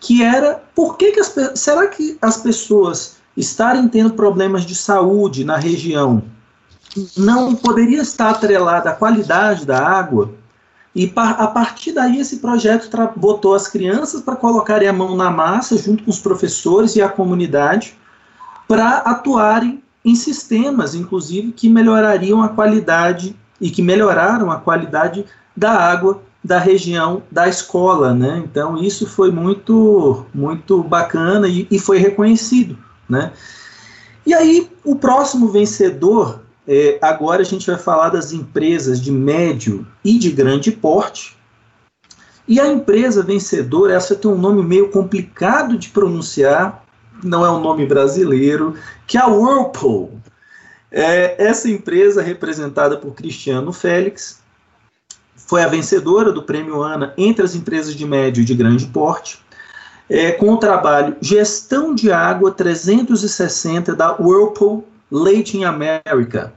que 0.00 0.22
era 0.22 0.62
por 0.74 0.96
que, 0.96 1.12
que 1.12 1.20
as, 1.20 1.34
será 1.54 1.86
que 1.88 2.18
as 2.20 2.36
pessoas 2.36 3.16
estarem 3.36 3.88
tendo 3.88 4.10
problemas 4.14 4.64
de 4.64 4.74
saúde 4.74 5.44
na 5.44 5.56
região 5.56 6.22
não 7.16 7.54
poderia 7.54 8.02
estar 8.02 8.30
atrelada 8.30 8.90
à 8.90 8.94
qualidade 8.94 9.66
da 9.66 9.86
água? 9.86 10.32
E 10.94 11.12
a 11.14 11.46
partir 11.46 11.92
daí 11.92 12.18
esse 12.18 12.38
projeto 12.38 12.90
botou 13.16 13.54
as 13.54 13.68
crianças 13.68 14.20
para 14.20 14.34
colocarem 14.34 14.88
a 14.88 14.92
mão 14.92 15.14
na 15.14 15.30
massa 15.30 15.76
junto 15.76 16.02
com 16.02 16.10
os 16.10 16.18
professores 16.18 16.96
e 16.96 17.02
a 17.02 17.08
comunidade 17.08 17.96
para 18.66 18.98
atuarem 18.98 19.82
em 20.04 20.14
sistemas, 20.14 20.94
inclusive, 20.94 21.52
que 21.52 21.68
melhorariam 21.68 22.42
a 22.42 22.48
qualidade 22.48 23.36
e 23.60 23.70
que 23.70 23.82
melhoraram 23.82 24.50
a 24.50 24.58
qualidade 24.58 25.24
da 25.56 25.72
água 25.72 26.22
da 26.48 26.58
região 26.58 27.22
da 27.30 27.46
escola, 27.46 28.14
né? 28.14 28.42
Então 28.42 28.82
isso 28.82 29.06
foi 29.06 29.30
muito 29.30 30.24
muito 30.32 30.82
bacana 30.82 31.46
e, 31.46 31.68
e 31.70 31.78
foi 31.78 31.98
reconhecido, 31.98 32.78
né? 33.06 33.32
E 34.24 34.32
aí 34.32 34.70
o 34.82 34.96
próximo 34.96 35.48
vencedor 35.48 36.40
é, 36.66 36.98
agora 37.02 37.42
a 37.42 37.44
gente 37.44 37.66
vai 37.66 37.78
falar 37.78 38.08
das 38.08 38.32
empresas 38.32 38.98
de 38.98 39.12
médio 39.12 39.86
e 40.02 40.18
de 40.18 40.30
grande 40.30 40.72
porte. 40.72 41.36
E 42.46 42.58
a 42.58 42.66
empresa 42.66 43.22
vencedora, 43.22 43.92
essa 43.92 44.14
tem 44.14 44.30
um 44.30 44.38
nome 44.38 44.62
meio 44.62 44.90
complicado 44.90 45.76
de 45.76 45.90
pronunciar, 45.90 46.82
não 47.22 47.44
é 47.44 47.50
um 47.50 47.60
nome 47.60 47.84
brasileiro, 47.84 48.74
que 49.06 49.18
é 49.18 49.20
a 49.20 49.26
Whirlpool. 49.26 50.18
É, 50.90 51.44
essa 51.44 51.68
empresa, 51.68 52.22
representada 52.22 52.96
por 52.96 53.14
Cristiano 53.14 53.70
Félix, 53.70 54.40
foi 55.48 55.62
a 55.64 55.66
vencedora 55.66 56.30
do 56.30 56.42
Prêmio 56.42 56.82
ANA 56.82 57.14
entre 57.16 57.42
as 57.42 57.54
empresas 57.54 57.94
de 57.96 58.06
médio 58.06 58.42
e 58.42 58.44
de 58.44 58.54
grande 58.54 58.86
porte, 58.86 59.42
é, 60.08 60.30
com 60.32 60.52
o 60.52 60.58
trabalho 60.58 61.16
Gestão 61.20 61.94
de 61.94 62.12
Água 62.12 62.52
360 62.52 63.94
da 63.94 64.12
Whirlpool 64.12 64.86
Latin 65.10 65.64
America. 65.64 66.52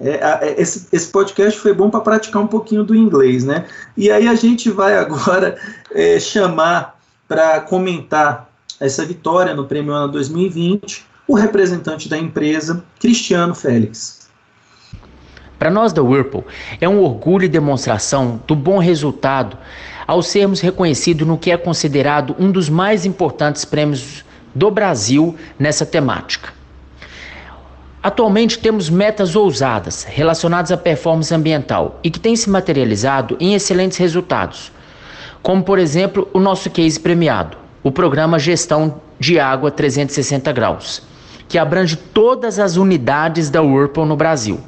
É, 0.00 0.10
é, 0.10 0.60
esse, 0.60 0.88
esse, 0.92 1.08
podcast 1.08 1.58
foi 1.58 1.72
bom 1.72 1.88
para 1.88 2.00
praticar 2.00 2.42
um 2.42 2.48
pouquinho 2.48 2.82
do 2.82 2.94
inglês, 2.94 3.44
né? 3.44 3.66
E 3.96 4.10
aí 4.10 4.26
a 4.26 4.34
gente 4.34 4.68
vai 4.68 4.98
agora 4.98 5.56
é, 5.94 6.18
chamar 6.18 6.98
para 7.28 7.60
comentar 7.60 8.50
essa 8.80 9.04
vitória 9.04 9.54
no 9.54 9.66
Prêmio 9.66 9.94
ANA 9.94 10.08
2020 10.08 11.06
o 11.26 11.34
representante 11.34 12.08
da 12.08 12.18
empresa, 12.18 12.84
Cristiano 12.98 13.54
Félix. 13.54 14.23
Para 15.64 15.72
nós 15.72 15.94
da 15.94 16.02
Whirlpool, 16.02 16.44
é 16.78 16.86
um 16.86 17.00
orgulho 17.00 17.46
e 17.46 17.48
demonstração 17.48 18.38
do 18.46 18.54
bom 18.54 18.76
resultado 18.76 19.56
ao 20.06 20.22
sermos 20.22 20.60
reconhecidos 20.60 21.26
no 21.26 21.38
que 21.38 21.50
é 21.50 21.56
considerado 21.56 22.36
um 22.38 22.52
dos 22.52 22.68
mais 22.68 23.06
importantes 23.06 23.64
prêmios 23.64 24.26
do 24.54 24.70
Brasil 24.70 25.34
nessa 25.58 25.86
temática. 25.86 26.52
Atualmente 28.02 28.58
temos 28.58 28.90
metas 28.90 29.34
ousadas 29.34 30.04
relacionadas 30.04 30.70
à 30.70 30.76
performance 30.76 31.34
ambiental 31.34 31.98
e 32.04 32.10
que 32.10 32.20
têm 32.20 32.36
se 32.36 32.50
materializado 32.50 33.34
em 33.40 33.54
excelentes 33.54 33.96
resultados, 33.96 34.70
como 35.42 35.64
por 35.64 35.78
exemplo 35.78 36.28
o 36.34 36.40
nosso 36.40 36.68
case 36.68 37.00
premiado, 37.00 37.56
o 37.82 37.90
programa 37.90 38.38
Gestão 38.38 39.00
de 39.18 39.40
Água 39.40 39.70
360 39.70 40.52
Graus 40.52 41.13
que 41.48 41.58
abrange 41.58 41.96
todas 41.96 42.58
as 42.58 42.76
unidades 42.76 43.50
da 43.50 43.62
Whirlpool 43.62 44.06
no 44.06 44.16
Brasil 44.16 44.60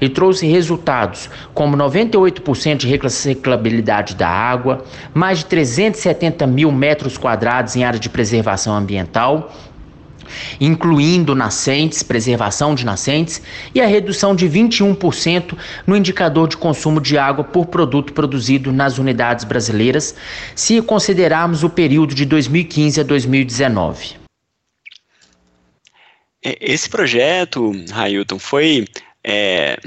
e 0.00 0.08
trouxe 0.08 0.46
resultados 0.46 1.28
como 1.52 1.76
98% 1.76 2.76
de 2.76 2.88
reciclabilidade 2.88 4.14
da 4.14 4.28
água, 4.28 4.84
mais 5.12 5.38
de 5.38 5.46
370 5.46 6.46
mil 6.46 6.70
metros 6.70 7.18
quadrados 7.18 7.76
em 7.76 7.84
área 7.84 7.98
de 7.98 8.08
preservação 8.08 8.74
ambiental, 8.74 9.52
incluindo 10.60 11.34
nascentes, 11.34 12.02
preservação 12.02 12.74
de 12.74 12.84
nascentes, 12.84 13.42
e 13.74 13.80
a 13.80 13.86
redução 13.86 14.34
de 14.34 14.48
21% 14.48 15.56
no 15.86 15.96
indicador 15.96 16.48
de 16.48 16.56
consumo 16.56 17.00
de 17.00 17.16
água 17.16 17.44
por 17.44 17.66
produto 17.66 18.12
produzido 18.12 18.70
nas 18.72 18.98
unidades 18.98 19.44
brasileiras, 19.44 20.14
se 20.54 20.80
considerarmos 20.82 21.64
o 21.64 21.70
período 21.70 22.14
de 22.14 22.24
2015 22.24 23.00
a 23.00 23.04
2019. 23.04 24.27
É, 26.48 26.56
esse 26.60 26.88
projeto, 26.88 27.72
Railton, 27.90 28.38
foi, 28.38 28.86
é, 29.22 29.78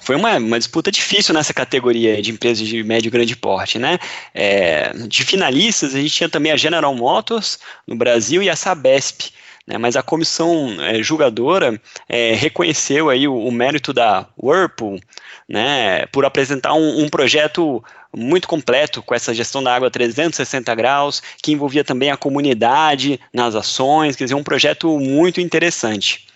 foi 0.00 0.14
uma, 0.14 0.36
uma, 0.36 0.58
disputa 0.58 0.92
difícil 0.92 1.34
nessa 1.34 1.52
categoria 1.52 2.22
de 2.22 2.30
empresas 2.30 2.66
de 2.66 2.84
médio 2.84 3.08
e 3.08 3.10
grande 3.10 3.34
porte, 3.34 3.78
né? 3.78 3.98
É, 4.32 4.92
de 5.08 5.24
finalistas, 5.24 5.94
a 5.94 5.98
gente 5.98 6.14
tinha 6.14 6.28
também 6.28 6.52
a 6.52 6.56
General 6.56 6.94
Motors 6.94 7.58
no 7.86 7.96
Brasil 7.96 8.42
e 8.42 8.48
a 8.48 8.54
Sabesp, 8.54 9.32
né? 9.66 9.78
Mas 9.78 9.96
a 9.96 10.02
comissão 10.02 10.76
é, 10.80 11.02
julgadora 11.02 11.80
é, 12.08 12.34
reconheceu 12.34 13.10
aí 13.10 13.26
o, 13.26 13.36
o, 13.36 13.50
mérito 13.50 13.92
da 13.92 14.28
Whirlpool, 14.40 15.00
né? 15.48 16.06
Por 16.06 16.24
apresentar 16.24 16.74
um, 16.74 17.02
um 17.04 17.08
projeto 17.08 17.82
muito 18.16 18.48
completo 18.48 19.02
com 19.02 19.14
essa 19.14 19.34
gestão 19.34 19.62
da 19.62 19.74
água 19.74 19.90
360 19.90 20.74
graus, 20.74 21.22
que 21.42 21.52
envolvia 21.52 21.84
também 21.84 22.10
a 22.10 22.16
comunidade 22.16 23.20
nas 23.32 23.54
ações, 23.54 24.16
quer 24.16 24.24
dizer, 24.24 24.34
um 24.34 24.42
projeto 24.42 24.98
muito 24.98 25.38
interessante. 25.40 26.26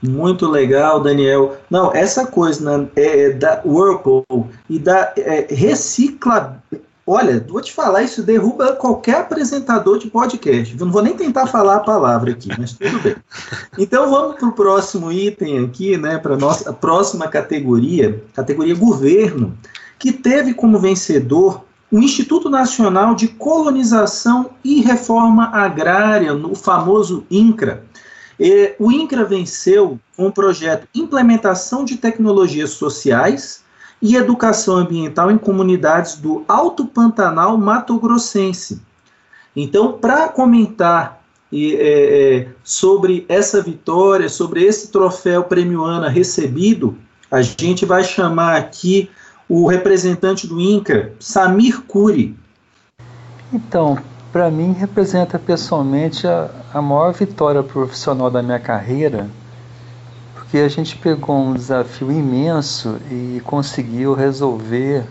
Muito 0.00 0.48
legal, 0.48 1.00
Daniel. 1.00 1.58
Não, 1.68 1.92
essa 1.92 2.26
coisa 2.26 2.78
né, 2.78 2.88
é, 2.96 3.30
da 3.30 3.60
Whirlpool 3.64 4.48
e 4.68 4.78
da 4.78 5.12
é, 5.16 5.46
recicla. 5.50 6.62
Olha, 7.06 7.44
vou 7.46 7.60
te 7.60 7.72
falar, 7.72 8.02
isso 8.02 8.22
derruba 8.22 8.74
qualquer 8.74 9.16
apresentador 9.16 9.98
de 9.98 10.08
podcast. 10.08 10.76
Eu 10.78 10.86
não 10.86 10.92
vou 10.92 11.02
nem 11.02 11.16
tentar 11.16 11.48
falar 11.48 11.76
a 11.76 11.80
palavra 11.80 12.30
aqui, 12.30 12.48
mas 12.56 12.72
tudo 12.72 12.98
bem. 13.00 13.16
Então 13.76 14.08
vamos 14.08 14.36
para 14.36 14.48
o 14.48 14.52
próximo 14.52 15.10
item 15.10 15.64
aqui, 15.64 15.96
né? 15.96 16.18
Para 16.18 16.36
nossa 16.36 16.72
próxima 16.72 17.26
categoria, 17.26 18.22
categoria 18.32 18.74
governo, 18.76 19.58
que 20.00 20.10
teve 20.10 20.54
como 20.54 20.78
vencedor 20.78 21.62
o 21.92 21.98
Instituto 21.98 22.48
Nacional 22.48 23.14
de 23.14 23.28
Colonização 23.28 24.50
e 24.64 24.80
Reforma 24.80 25.50
Agrária, 25.52 26.32
no 26.32 26.54
famoso 26.54 27.26
INCRA. 27.30 27.84
O 28.78 28.90
INCRA 28.90 29.24
venceu 29.24 30.00
com 30.16 30.28
o 30.28 30.32
projeto 30.32 30.88
Implementação 30.94 31.84
de 31.84 31.98
Tecnologias 31.98 32.70
Sociais 32.70 33.62
e 34.00 34.16
Educação 34.16 34.76
Ambiental 34.76 35.30
em 35.30 35.36
Comunidades 35.36 36.16
do 36.16 36.44
Alto 36.48 36.86
Pantanal 36.86 37.58
Mato 37.58 37.98
Grossense. 37.98 38.80
Então, 39.54 39.92
para 39.92 40.28
comentar 40.28 41.22
é, 41.52 41.58
é, 41.58 42.48
sobre 42.64 43.26
essa 43.28 43.60
vitória, 43.60 44.28
sobre 44.28 44.64
esse 44.64 44.90
troféu 44.90 45.42
Prêmio 45.44 45.84
ANA 45.84 46.08
recebido, 46.08 46.96
a 47.30 47.42
gente 47.42 47.84
vai 47.84 48.02
chamar 48.02 48.56
aqui 48.56 49.10
o 49.50 49.66
representante 49.66 50.46
do 50.46 50.60
INCRA, 50.60 51.12
Samir 51.18 51.82
Curi. 51.82 52.36
Então, 53.52 53.98
para 54.32 54.48
mim 54.48 54.72
representa 54.72 55.40
pessoalmente 55.40 56.24
a, 56.24 56.48
a 56.72 56.80
maior 56.80 57.12
vitória 57.12 57.60
profissional 57.60 58.30
da 58.30 58.44
minha 58.44 58.60
carreira, 58.60 59.28
porque 60.36 60.58
a 60.58 60.68
gente 60.68 60.96
pegou 60.96 61.36
um 61.36 61.52
desafio 61.52 62.12
imenso 62.12 62.96
e 63.10 63.42
conseguiu 63.44 64.14
resolver 64.14 65.04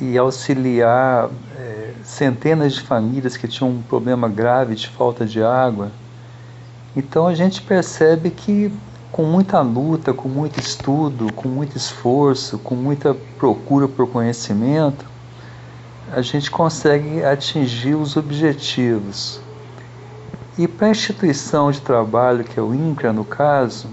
e 0.00 0.16
auxiliar 0.16 1.28
é, 1.58 1.94
centenas 2.04 2.74
de 2.74 2.82
famílias 2.82 3.36
que 3.36 3.48
tinham 3.48 3.72
um 3.72 3.82
problema 3.82 4.28
grave 4.28 4.76
de 4.76 4.86
falta 4.86 5.26
de 5.26 5.42
água. 5.42 5.90
Então 6.96 7.26
a 7.26 7.34
gente 7.34 7.62
percebe 7.62 8.30
que 8.30 8.72
com 9.18 9.24
muita 9.24 9.60
luta, 9.60 10.14
com 10.14 10.28
muito 10.28 10.60
estudo, 10.60 11.32
com 11.32 11.48
muito 11.48 11.76
esforço, 11.76 12.56
com 12.56 12.76
muita 12.76 13.16
procura 13.36 13.88
por 13.88 14.08
conhecimento, 14.08 15.04
a 16.12 16.22
gente 16.22 16.48
consegue 16.48 17.24
atingir 17.24 17.96
os 17.96 18.16
objetivos. 18.16 19.40
E 20.56 20.68
para 20.68 20.86
a 20.86 20.90
instituição 20.90 21.72
de 21.72 21.80
trabalho, 21.80 22.44
que 22.44 22.60
é 22.60 22.62
o 22.62 22.72
INCRA 22.72 23.12
no 23.12 23.24
caso, 23.24 23.88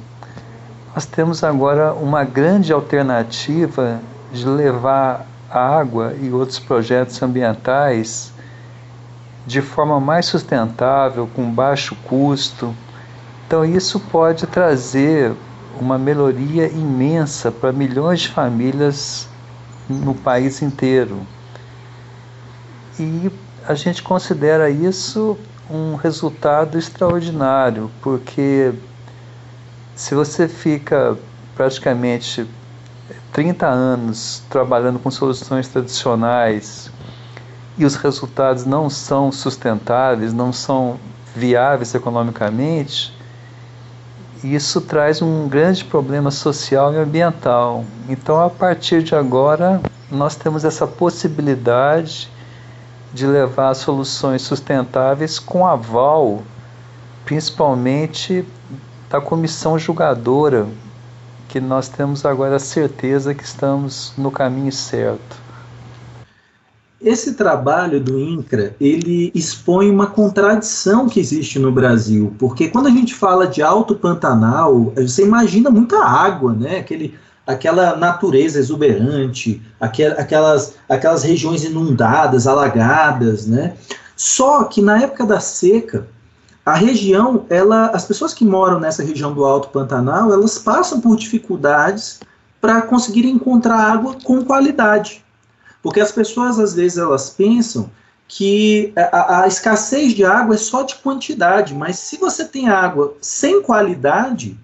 nós 0.93 1.07
temos 1.07 1.43
agora 1.43 1.91
uma 1.95 2.23
grande 2.23 2.71
alternativa 2.71 3.99
de 4.31 4.47
levar 4.47 5.25
água 5.49 6.13
e 6.21 6.29
outros 6.29 6.59
projetos 6.59 7.19
ambientais 7.23 8.31
de 9.43 9.59
forma 9.59 9.99
mais 9.99 10.27
sustentável, 10.27 11.27
com 11.35 11.49
baixo 11.49 11.95
custo, 12.07 12.75
então, 13.47 13.63
isso 13.63 13.99
pode 13.99 14.47
trazer 14.47 15.35
uma 15.79 15.97
melhoria 15.99 16.67
imensa 16.67 17.51
para 17.51 17.71
milhões 17.71 18.21
de 18.21 18.29
famílias 18.29 19.27
no 19.87 20.15
país 20.15 20.61
inteiro. 20.63 21.21
E 22.99 23.31
a 23.67 23.75
gente 23.75 24.01
considera 24.01 24.69
isso 24.69 25.37
um 25.69 25.95
resultado 25.95 26.77
extraordinário, 26.77 27.91
porque 28.01 28.73
se 29.95 30.15
você 30.15 30.47
fica 30.47 31.17
praticamente 31.55 32.47
30 33.31 33.67
anos 33.67 34.41
trabalhando 34.49 34.97
com 34.97 35.11
soluções 35.11 35.67
tradicionais 35.67 36.89
e 37.77 37.85
os 37.85 37.95
resultados 37.95 38.65
não 38.65 38.89
são 38.89 39.31
sustentáveis, 39.31 40.33
não 40.33 40.51
são 40.51 40.99
viáveis 41.35 41.93
economicamente, 41.93 43.14
isso 44.53 44.81
traz 44.81 45.21
um 45.21 45.47
grande 45.47 45.85
problema 45.85 46.29
social 46.29 46.93
e 46.93 46.97
ambiental. 46.97 47.85
Então, 48.09 48.39
a 48.39 48.49
partir 48.49 49.01
de 49.01 49.15
agora, 49.15 49.81
nós 50.11 50.35
temos 50.35 50.65
essa 50.65 50.85
possibilidade 50.85 52.29
de 53.13 53.25
levar 53.25 53.73
soluções 53.73 54.41
sustentáveis 54.41 55.39
com 55.39 55.65
aval, 55.65 56.43
principalmente 57.23 58.45
da 59.09 59.21
comissão 59.21 59.79
julgadora, 59.79 60.67
que 61.47 61.61
nós 61.61 61.87
temos 61.87 62.25
agora 62.25 62.57
a 62.57 62.59
certeza 62.59 63.33
que 63.33 63.43
estamos 63.43 64.13
no 64.17 64.29
caminho 64.29 64.71
certo. 64.71 65.44
Esse 67.01 67.33
trabalho 67.33 67.99
do 67.99 68.17
INCRA, 68.17 68.73
ele 68.79 69.31
expõe 69.35 69.89
uma 69.89 70.07
contradição 70.07 71.09
que 71.09 71.19
existe 71.19 71.59
no 71.59 71.71
Brasil, 71.71 72.33
porque 72.39 72.69
quando 72.69 72.87
a 72.87 72.91
gente 72.91 73.13
fala 73.13 73.45
de 73.47 73.61
Alto 73.61 73.95
Pantanal, 73.95 74.93
você 74.95 75.23
imagina 75.23 75.69
muita 75.69 76.03
água, 76.03 76.53
né? 76.53 76.79
Aquele, 76.79 77.13
aquela 77.45 77.97
natureza 77.97 78.59
exuberante, 78.59 79.61
aquelas, 79.79 80.75
aquelas 80.87 81.23
regiões 81.23 81.65
inundadas, 81.65 82.47
alagadas, 82.47 83.45
né? 83.45 83.73
Só 84.15 84.63
que 84.63 84.81
na 84.81 85.01
época 85.01 85.25
da 85.25 85.41
seca, 85.41 86.07
a 86.65 86.75
região, 86.75 87.45
ela, 87.49 87.87
as 87.87 88.05
pessoas 88.05 88.33
que 88.33 88.45
moram 88.45 88.79
nessa 88.79 89.03
região 89.03 89.33
do 89.33 89.43
Alto 89.43 89.67
Pantanal, 89.67 90.31
elas 90.31 90.57
passam 90.57 91.01
por 91.01 91.17
dificuldades 91.17 92.21
para 92.61 92.81
conseguirem 92.81 93.31
encontrar 93.31 93.77
água 93.77 94.15
com 94.23 94.43
qualidade. 94.43 95.24
Porque 95.85 95.99
as 95.99 96.11
pessoas, 96.11 96.57
às 96.57 96.73
vezes, 96.73 96.97
elas 96.97 97.29
pensam 97.29 97.91
que 98.27 98.91
a, 98.95 99.43
a, 99.43 99.47
escassez 99.47 100.13
de 100.13 100.25
água 100.25 100.55
é 100.55 100.57
só 100.57 100.81
de 100.81 100.95
quantidade, 100.95 101.75
mas 101.75 101.99
se 101.99 102.17
você 102.17 102.43
tem 102.43 102.67
água 102.67 103.15
sem 103.21 103.61
qualidade, 103.61 104.57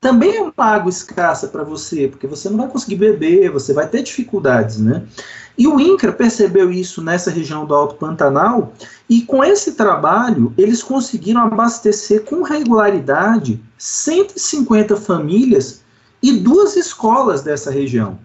também 0.00 0.36
é 0.36 0.40
uma 0.42 0.52
água 0.56 0.88
escassa 0.88 1.48
para 1.48 1.64
você, 1.64 2.06
porque 2.06 2.28
você 2.28 2.48
não 2.48 2.56
vai 2.56 2.68
conseguir 2.68 2.94
beber, 2.94 3.50
você 3.50 3.72
vai 3.72 3.88
ter 3.88 4.04
dificuldades, 4.04 4.78
né? 4.78 5.02
E 5.58 5.66
o 5.66 5.80
INCRA 5.80 6.12
percebeu 6.12 6.70
isso 6.70 7.02
nessa 7.02 7.32
região 7.32 7.66
do 7.66 7.74
Alto 7.74 7.96
Pantanal, 7.96 8.72
e 9.08 9.22
com 9.22 9.42
esse 9.42 9.72
trabalho, 9.72 10.54
eles 10.56 10.84
conseguiram 10.84 11.40
abastecer 11.40 12.22
com 12.22 12.44
regularidade 12.44 13.60
150 13.76 14.94
famílias 14.94 15.80
e 16.22 16.30
duas 16.30 16.76
escolas 16.76 17.42
dessa 17.42 17.72
região. 17.72 18.20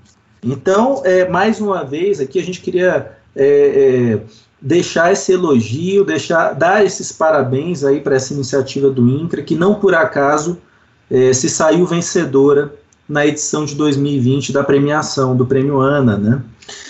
Então, 0.45 1.01
é, 1.03 1.27
mais 1.27 1.59
uma 1.59 1.83
vez, 1.83 2.19
aqui 2.19 2.39
a 2.39 2.43
gente 2.43 2.61
queria 2.61 3.17
é, 3.35 3.45
é, 3.45 4.19
deixar 4.61 5.11
esse 5.11 5.31
elogio, 5.31 6.05
deixar, 6.05 6.53
dar 6.53 6.85
esses 6.85 7.11
parabéns 7.11 7.83
aí 7.83 7.99
para 7.99 8.15
essa 8.15 8.33
iniciativa 8.33 8.89
do 8.91 9.09
INCRA, 9.09 9.41
que 9.41 9.55
não 9.55 9.75
por 9.75 9.95
acaso 9.95 10.61
é, 11.09 11.33
se 11.33 11.49
saiu 11.49 11.85
vencedora 11.87 12.73
na 13.09 13.25
edição 13.25 13.65
de 13.65 13.73
2020 13.73 14.53
da 14.53 14.63
premiação 14.63 15.35
do 15.35 15.45
Prêmio 15.45 15.81
ANA, 15.81 16.17
né? 16.17 16.41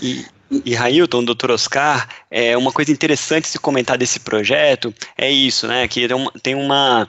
E, 0.01 0.25
e 0.65 0.73
Railton, 0.73 1.23
doutor 1.23 1.51
Oscar, 1.51 2.07
é, 2.29 2.57
uma 2.57 2.71
coisa 2.71 2.91
interessante 2.91 3.47
se 3.47 3.59
comentar 3.59 3.97
desse 3.97 4.19
projeto 4.19 4.93
é 5.17 5.31
isso, 5.31 5.65
né? 5.65 5.87
Que 5.87 6.07
tem 6.07 6.15
uma, 6.15 6.31
tem 6.43 6.55
uma 6.55 7.07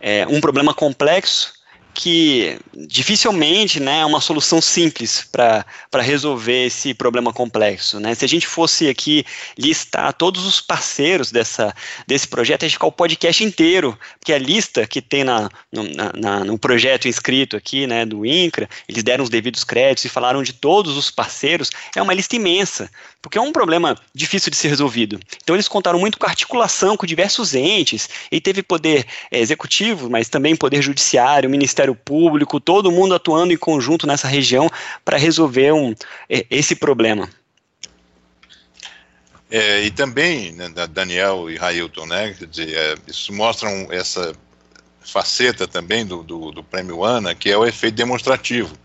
é, 0.00 0.26
um 0.26 0.40
problema 0.40 0.72
complexo 0.74 1.55
que 1.96 2.58
dificilmente 2.74 3.80
né, 3.80 4.00
é 4.00 4.04
uma 4.04 4.20
solução 4.20 4.60
simples 4.60 5.26
para 5.32 5.64
resolver 6.02 6.66
esse 6.66 6.92
problema 6.92 7.32
complexo. 7.32 7.98
Né? 7.98 8.14
Se 8.14 8.22
a 8.22 8.28
gente 8.28 8.46
fosse 8.46 8.86
aqui 8.86 9.24
listar 9.56 10.12
todos 10.12 10.44
os 10.44 10.60
parceiros 10.60 11.32
dessa, 11.32 11.74
desse 12.06 12.28
projeto, 12.28 12.64
a 12.64 12.68
gente 12.68 12.74
ficar 12.74 12.86
o 12.86 12.92
podcast 12.92 13.42
inteiro, 13.42 13.98
porque 14.20 14.34
a 14.34 14.38
lista 14.38 14.86
que 14.86 15.00
tem 15.00 15.24
na, 15.24 15.48
no, 15.72 15.84
na, 16.14 16.44
no 16.44 16.58
projeto 16.58 17.08
inscrito 17.08 17.56
aqui 17.56 17.86
né, 17.86 18.04
do 18.04 18.26
INCRA, 18.26 18.68
eles 18.86 19.02
deram 19.02 19.24
os 19.24 19.30
devidos 19.30 19.64
créditos 19.64 20.04
e 20.04 20.10
falaram 20.10 20.42
de 20.42 20.52
todos 20.52 20.98
os 20.98 21.10
parceiros, 21.10 21.70
é 21.96 22.02
uma 22.02 22.12
lista 22.12 22.36
imensa, 22.36 22.90
porque 23.26 23.38
é 23.38 23.40
um 23.40 23.50
problema 23.50 23.98
difícil 24.14 24.52
de 24.52 24.56
ser 24.56 24.68
resolvido. 24.68 25.18
Então 25.42 25.56
eles 25.56 25.66
contaram 25.66 25.98
muito 25.98 26.16
com 26.16 26.26
articulação 26.26 26.96
com 26.96 27.04
diversos 27.04 27.56
entes, 27.56 28.08
e 28.30 28.40
teve 28.40 28.62
poder 28.62 29.04
é, 29.32 29.40
executivo, 29.40 30.08
mas 30.08 30.28
também 30.28 30.54
poder 30.54 30.80
judiciário, 30.80 31.50
Ministério 31.50 31.92
Público, 31.92 32.60
todo 32.60 32.92
mundo 32.92 33.16
atuando 33.16 33.52
em 33.52 33.56
conjunto 33.56 34.06
nessa 34.06 34.28
região 34.28 34.70
para 35.04 35.18
resolver 35.18 35.72
um, 35.72 35.92
esse 36.28 36.76
problema. 36.76 37.28
É, 39.50 39.82
e 39.82 39.90
também, 39.90 40.52
né, 40.52 40.70
Daniel 40.88 41.50
e 41.50 41.56
Railton, 41.56 42.06
né, 42.06 42.32
dizer, 42.48 42.76
é, 42.76 42.94
isso 43.08 43.32
mostram 43.32 43.88
essa 43.90 44.36
faceta 45.00 45.66
também 45.66 46.06
do, 46.06 46.22
do, 46.22 46.52
do, 46.52 46.62
Prêmio 46.62 47.02
ANA, 47.02 47.34
que 47.34 47.50
é 47.50 47.58
o 47.58 47.66
efeito 47.66 47.96
demonstrativo. 47.96 48.76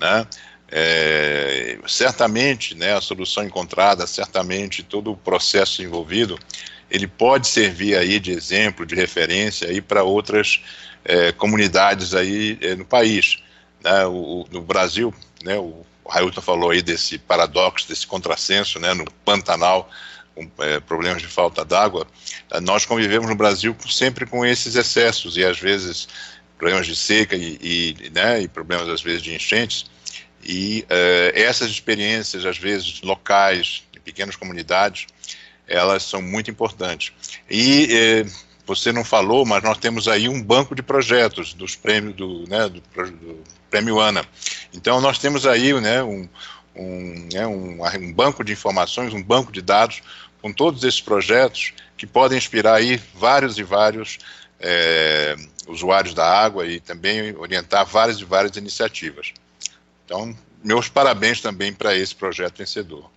Né? 0.00 0.26
É, 0.74 1.78
certamente, 1.86 2.74
né, 2.74 2.96
a 2.96 3.00
solução 3.02 3.44
encontrada, 3.44 4.06
certamente 4.06 4.82
todo 4.82 5.12
o 5.12 5.16
processo 5.16 5.82
envolvido, 5.82 6.38
ele 6.90 7.06
pode 7.06 7.46
servir 7.46 7.94
aí 7.94 8.18
de 8.18 8.32
exemplo, 8.32 8.86
de 8.86 8.94
referência 8.94 9.68
aí 9.68 9.82
para 9.82 10.02
outras 10.02 10.62
é, 11.04 11.30
comunidades 11.32 12.14
aí 12.14 12.58
é, 12.62 12.74
no 12.74 12.86
país. 12.86 13.42
Né? 13.84 14.06
O, 14.06 14.46
no 14.50 14.62
Brasil, 14.62 15.14
né, 15.44 15.58
o 15.58 15.84
Railton 16.08 16.40
falou 16.40 16.70
aí 16.70 16.80
desse 16.80 17.18
paradoxo, 17.18 17.86
desse 17.86 18.06
contrassenso, 18.06 18.80
né, 18.80 18.94
no 18.94 19.04
Pantanal, 19.26 19.90
com 20.34 20.50
é, 20.60 20.80
problemas 20.80 21.20
de 21.20 21.28
falta 21.28 21.62
d'água, 21.62 22.06
nós 22.62 22.86
convivemos 22.86 23.28
no 23.28 23.34
Brasil 23.34 23.76
sempre 23.86 24.24
com 24.24 24.44
esses 24.46 24.74
excessos 24.74 25.36
e 25.36 25.44
às 25.44 25.58
vezes 25.58 26.08
problemas 26.56 26.86
de 26.86 26.96
seca 26.96 27.36
e, 27.36 27.58
e, 27.60 28.10
né, 28.10 28.40
e 28.40 28.48
problemas 28.48 28.88
às 28.88 29.02
vezes 29.02 29.20
de 29.20 29.34
enchentes, 29.34 29.84
e 30.42 30.84
uh, 30.84 31.38
essas 31.38 31.70
experiências, 31.70 32.44
às 32.44 32.58
vezes 32.58 33.00
locais, 33.02 33.84
em 33.96 34.00
pequenas 34.00 34.36
comunidades, 34.36 35.06
elas 35.66 36.02
são 36.02 36.20
muito 36.20 36.50
importantes. 36.50 37.12
E 37.48 37.88
eh, 37.90 38.26
você 38.66 38.92
não 38.92 39.04
falou, 39.04 39.46
mas 39.46 39.62
nós 39.62 39.78
temos 39.78 40.08
aí 40.08 40.28
um 40.28 40.42
banco 40.42 40.74
de 40.74 40.82
projetos 40.82 41.54
dos 41.54 41.76
prêmios 41.76 42.14
do, 42.14 42.48
né, 42.48 42.68
do, 42.68 42.80
do 42.80 43.44
prêmio 43.70 44.00
ANA. 44.00 44.24
Então 44.74 45.00
nós 45.00 45.18
temos 45.18 45.46
aí 45.46 45.72
né, 45.80 46.02
um, 46.02 46.28
um, 46.74 47.28
né, 47.32 47.46
um, 47.46 47.78
um, 47.84 48.12
banco 48.12 48.44
de 48.44 48.52
informações, 48.52 49.14
um 49.14 49.22
banco 49.22 49.52
de 49.52 49.62
dados 49.62 50.02
com 50.40 50.52
todos 50.52 50.82
esses 50.84 51.00
projetos 51.00 51.72
que 51.96 52.06
podem 52.06 52.36
inspirar 52.36 52.74
aí 52.74 53.00
vários 53.14 53.58
e 53.58 53.62
vários 53.62 54.18
é, 54.60 55.36
usuários 55.66 56.14
da 56.14 56.26
água 56.26 56.66
e 56.66 56.80
também 56.80 57.34
orientar 57.36 57.86
várias 57.86 58.18
e 58.18 58.24
várias 58.24 58.56
iniciativas. 58.56 59.32
Então, 60.04 60.34
meus 60.62 60.88
parabéns 60.88 61.40
também 61.40 61.72
para 61.72 61.96
esse 61.96 62.14
projeto 62.14 62.58
vencedor. 62.58 63.10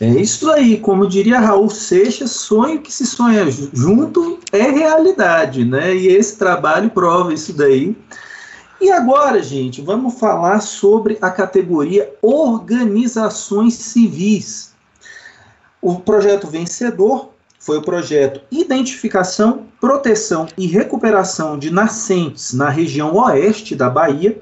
É 0.00 0.08
isso 0.08 0.50
aí, 0.50 0.78
como 0.78 1.06
diria 1.06 1.38
Raul 1.38 1.68
Seixas, 1.68 2.30
sonho 2.30 2.80
que 2.80 2.90
se 2.90 3.04
sonha 3.04 3.46
junto 3.50 4.40
é 4.50 4.62
realidade, 4.62 5.62
né? 5.62 5.94
E 5.94 6.08
esse 6.08 6.38
trabalho 6.38 6.88
prova 6.88 7.34
isso 7.34 7.52
daí. 7.52 7.94
E 8.80 8.90
agora, 8.90 9.42
gente, 9.42 9.82
vamos 9.82 10.18
falar 10.18 10.60
sobre 10.60 11.18
a 11.20 11.30
categoria 11.30 12.10
Organizações 12.22 13.74
Civis. 13.74 14.72
O 15.82 16.00
projeto 16.00 16.46
vencedor 16.46 17.28
foi 17.58 17.76
o 17.76 17.82
projeto 17.82 18.40
Identificação, 18.50 19.66
Proteção 19.78 20.48
e 20.56 20.66
Recuperação 20.66 21.58
de 21.58 21.70
Nascentes 21.70 22.54
na 22.54 22.70
região 22.70 23.14
oeste 23.16 23.76
da 23.76 23.90
Bahia, 23.90 24.40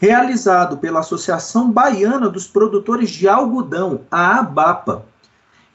realizado 0.00 0.78
pela 0.78 1.00
Associação 1.00 1.70
Baiana 1.70 2.30
dos 2.30 2.46
Produtores 2.46 3.10
de 3.10 3.28
Algodão, 3.28 4.00
a 4.10 4.38
ABAPA. 4.38 5.04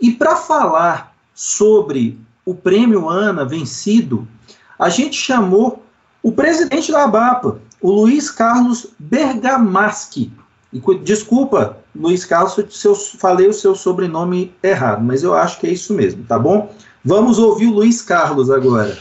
E 0.02 0.12
para 0.12 0.36
falar 0.36 1.16
sobre 1.32 2.20
o 2.44 2.56
prêmio 2.56 3.08
ANA 3.08 3.46
vencido, 3.46 4.28
a 4.80 4.90
gente 4.90 5.16
chamou 5.16 5.84
o 6.24 6.32
presidente 6.32 6.92
da 6.92 7.04
ABAPA, 7.04 7.60
o 7.80 7.92
Luiz 7.92 8.32
Carlos 8.32 8.88
Bergamaschi. 8.98 10.34
Desculpa, 11.04 11.78
Luiz 11.96 12.26
Carlos, 12.26 12.60
se 12.72 12.88
eu 12.88 12.96
falei 12.96 13.48
o 13.48 13.54
seu 13.54 13.76
sobrenome 13.76 14.52
errado, 14.64 15.04
mas 15.04 15.22
eu 15.22 15.36
acho 15.36 15.60
que 15.60 15.68
é 15.68 15.72
isso 15.72 15.94
mesmo, 15.94 16.26
tá 16.26 16.40
bom? 16.40 16.74
Vamos 17.04 17.38
ouvir 17.38 17.68
o 17.68 17.74
Luiz 17.74 18.02
Carlos 18.02 18.50
agora. 18.50 18.98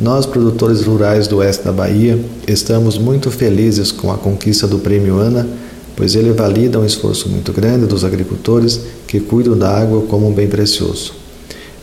Nós, 0.00 0.24
produtores 0.24 0.80
rurais 0.80 1.28
do 1.28 1.36
oeste 1.36 1.62
da 1.62 1.72
Bahia, 1.72 2.18
estamos 2.48 2.96
muito 2.96 3.30
felizes 3.30 3.92
com 3.92 4.10
a 4.10 4.16
conquista 4.16 4.66
do 4.66 4.78
Prêmio 4.78 5.18
ANA, 5.20 5.46
pois 5.94 6.14
ele 6.14 6.32
valida 6.32 6.78
um 6.80 6.86
esforço 6.86 7.28
muito 7.28 7.52
grande 7.52 7.84
dos 7.84 8.02
agricultores 8.02 8.80
que 9.06 9.20
cuidam 9.20 9.58
da 9.58 9.68
água 9.68 10.00
como 10.08 10.26
um 10.26 10.32
bem 10.32 10.48
precioso. 10.48 11.12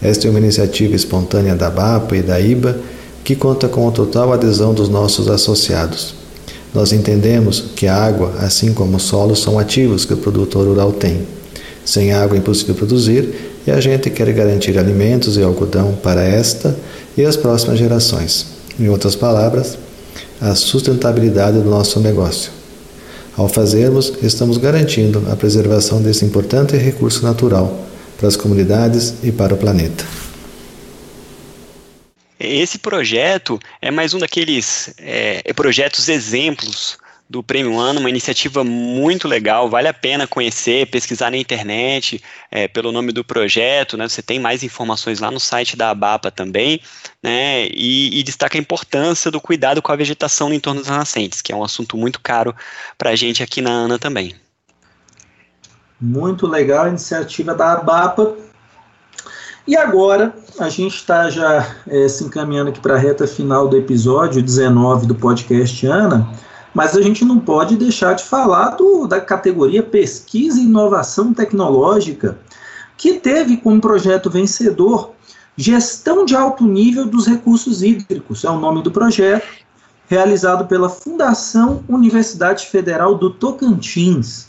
Esta 0.01 0.27
é 0.27 0.31
uma 0.31 0.39
iniciativa 0.39 0.95
espontânea 0.95 1.55
da 1.55 1.69
BAPA 1.69 2.17
e 2.17 2.23
da 2.23 2.39
IBA 2.39 2.79
que 3.23 3.35
conta 3.35 3.67
com 3.67 3.87
a 3.87 3.91
total 3.91 4.33
adesão 4.33 4.73
dos 4.73 4.89
nossos 4.89 5.29
associados. 5.29 6.15
Nós 6.73 6.91
entendemos 6.91 7.65
que 7.75 7.85
a 7.85 7.95
água, 7.95 8.33
assim 8.39 8.73
como 8.73 8.97
o 8.97 8.99
solo, 8.99 9.35
são 9.35 9.59
ativos 9.59 10.05
que 10.05 10.15
o 10.15 10.17
produtor 10.17 10.65
rural 10.65 10.91
tem. 10.91 11.21
Sem 11.85 12.13
água 12.13 12.35
é 12.35 12.39
impossível 12.39 12.73
produzir 12.73 13.31
e 13.67 13.69
a 13.69 13.79
gente 13.79 14.09
quer 14.09 14.31
garantir 14.33 14.75
alimentos 14.79 15.37
e 15.37 15.43
algodão 15.43 15.93
para 16.01 16.23
esta 16.23 16.75
e 17.17 17.25
as 17.25 17.35
próximas 17.35 17.79
gerações. 17.79 18.45
Em 18.79 18.87
outras 18.87 19.15
palavras, 19.15 19.77
a 20.39 20.53
sustentabilidade 20.53 21.59
do 21.59 21.69
nosso 21.69 21.99
negócio. 21.99 22.51
Ao 23.35 23.47
fazermos, 23.47 24.13
estamos 24.21 24.57
garantindo 24.57 25.23
a 25.31 25.35
preservação 25.35 26.01
desse 26.01 26.23
importante 26.23 26.77
recurso 26.77 27.23
natural 27.23 27.87
para 28.17 28.27
as 28.27 28.35
comunidades 28.35 29.15
e 29.23 29.31
para 29.31 29.53
o 29.53 29.57
planeta. 29.57 30.05
Esse 32.39 32.77
projeto 32.77 33.59
é 33.81 33.89
mais 33.89 34.13
um 34.13 34.19
daqueles 34.19 34.93
é, 34.99 35.41
projetos 35.53 36.07
exemplos 36.07 36.97
do 37.29 37.43
Prêmio 37.43 37.77
Ano, 37.77 37.99
uma 37.99 38.09
iniciativa 38.09 38.63
muito 38.63 39.27
legal, 39.27 39.69
vale 39.69 39.87
a 39.87 39.93
pena 39.93 40.25
conhecer, 40.25 40.87
pesquisar 40.87 41.29
na 41.29 41.37
internet 41.37 42.23
é, 42.49 42.67
pelo 42.67 42.91
nome 42.91 43.11
do 43.11 43.23
projeto, 43.23 43.97
né, 43.97 44.07
você 44.07 44.21
tem 44.21 44.39
mais 44.39 44.63
informações 44.63 45.19
lá 45.19 45.29
no 45.29 45.39
site 45.39 45.75
da 45.75 45.89
ABAPA 45.89 46.31
também, 46.31 46.79
né, 47.21 47.67
e, 47.67 48.19
e 48.19 48.23
destaca 48.23 48.57
a 48.57 48.61
importância 48.61 49.29
do 49.29 49.41
cuidado 49.41 49.81
com 49.81 49.91
a 49.91 49.95
vegetação 49.95 50.49
no 50.49 50.55
entorno 50.55 50.81
das 50.81 50.89
nascentes, 50.89 51.41
que 51.41 51.51
é 51.51 51.55
um 51.55 51.63
assunto 51.63 51.97
muito 51.97 52.21
caro 52.21 52.55
para 52.97 53.09
a 53.09 53.15
gente 53.15 53.43
aqui 53.43 53.61
na 53.61 53.71
ANA 53.71 53.99
também. 53.99 54.33
Muito 55.99 56.45
legal 56.45 56.85
a 56.85 56.89
iniciativa 56.89 57.55
da 57.55 57.73
ABAPA. 57.73 58.35
E 59.67 59.75
agora, 59.75 60.33
a 60.59 60.69
gente 60.69 60.95
está 60.95 61.29
já 61.29 61.75
é, 61.87 62.07
se 62.07 62.23
encaminhando 62.23 62.69
aqui 62.69 62.79
para 62.79 62.93
a 62.93 62.97
reta 62.97 63.27
final 63.27 63.67
do 63.67 63.75
episódio 63.75 64.41
19 64.41 65.07
do 65.07 65.15
podcast 65.15 65.85
ANA, 65.87 66.31
mas 66.73 66.95
a 66.95 67.01
gente 67.01 67.25
não 67.25 67.39
pode 67.39 67.75
deixar 67.75 68.13
de 68.13 68.23
falar 68.23 68.71
do, 68.71 69.07
da 69.07 69.19
categoria 69.19 69.81
Pesquisa 69.81 70.59
e 70.59 70.63
Inovação 70.63 71.33
Tecnológica, 71.33 72.37
que 72.97 73.13
teve 73.13 73.57
como 73.57 73.81
projeto 73.81 74.29
vencedor 74.29 75.11
Gestão 75.55 76.23
de 76.23 76.35
Alto 76.35 76.65
Nível 76.65 77.07
dos 77.07 77.25
Recursos 77.25 77.81
Hídricos, 77.81 78.43
é 78.43 78.49
o 78.49 78.59
nome 78.59 78.83
do 78.83 78.91
projeto, 78.91 79.47
realizado 80.07 80.67
pela 80.67 80.87
Fundação 80.87 81.83
Universidade 81.89 82.67
Federal 82.67 83.15
do 83.15 83.31
Tocantins. 83.31 84.47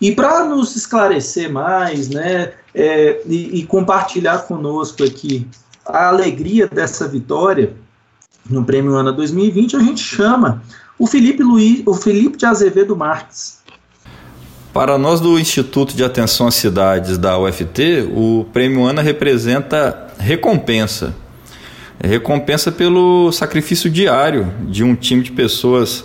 E 0.00 0.12
para 0.12 0.44
nos 0.44 0.76
esclarecer 0.76 1.50
mais, 1.50 2.08
né, 2.08 2.52
é, 2.74 3.22
e, 3.26 3.60
e 3.60 3.66
compartilhar 3.66 4.40
conosco 4.46 5.02
aqui 5.02 5.48
a 5.84 6.08
alegria 6.08 6.68
dessa 6.68 7.08
vitória 7.08 7.74
no 8.48 8.64
Prêmio 8.64 8.94
ANA 8.94 9.12
2020, 9.12 9.76
a 9.76 9.80
gente 9.80 10.00
chama 10.00 10.62
o 10.98 11.06
Felipe 11.06 11.42
Luiz, 11.42 11.82
o 11.86 11.94
Felipe 11.94 12.36
de 12.36 12.46
Azevedo 12.46 12.96
Marques. 12.96 13.58
Para 14.72 14.98
nós 14.98 15.20
do 15.20 15.38
Instituto 15.38 15.96
de 15.96 16.04
Atenção 16.04 16.46
às 16.46 16.54
Cidades 16.54 17.16
da 17.16 17.38
UFT, 17.38 18.08
o 18.14 18.46
Prêmio 18.52 18.84
ANA 18.84 19.00
representa 19.00 20.08
recompensa. 20.18 21.14
É 21.98 22.06
recompensa 22.06 22.70
pelo 22.70 23.32
sacrifício 23.32 23.88
diário 23.88 24.52
de 24.68 24.84
um 24.84 24.94
time 24.94 25.22
de 25.22 25.32
pessoas 25.32 26.04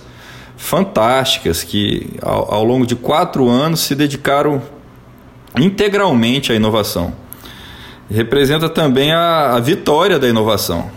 fantásticas 0.56 1.64
que, 1.64 2.12
ao, 2.22 2.54
ao 2.54 2.64
longo 2.64 2.86
de 2.86 2.96
quatro 2.96 3.50
anos, 3.50 3.82
se 3.82 3.94
dedicaram 3.94 4.62
integralmente 5.60 6.52
à 6.52 6.56
inovação. 6.56 7.14
Representa 8.10 8.70
também 8.70 9.12
a, 9.12 9.56
a 9.56 9.60
vitória 9.60 10.18
da 10.18 10.30
inovação, 10.30 10.90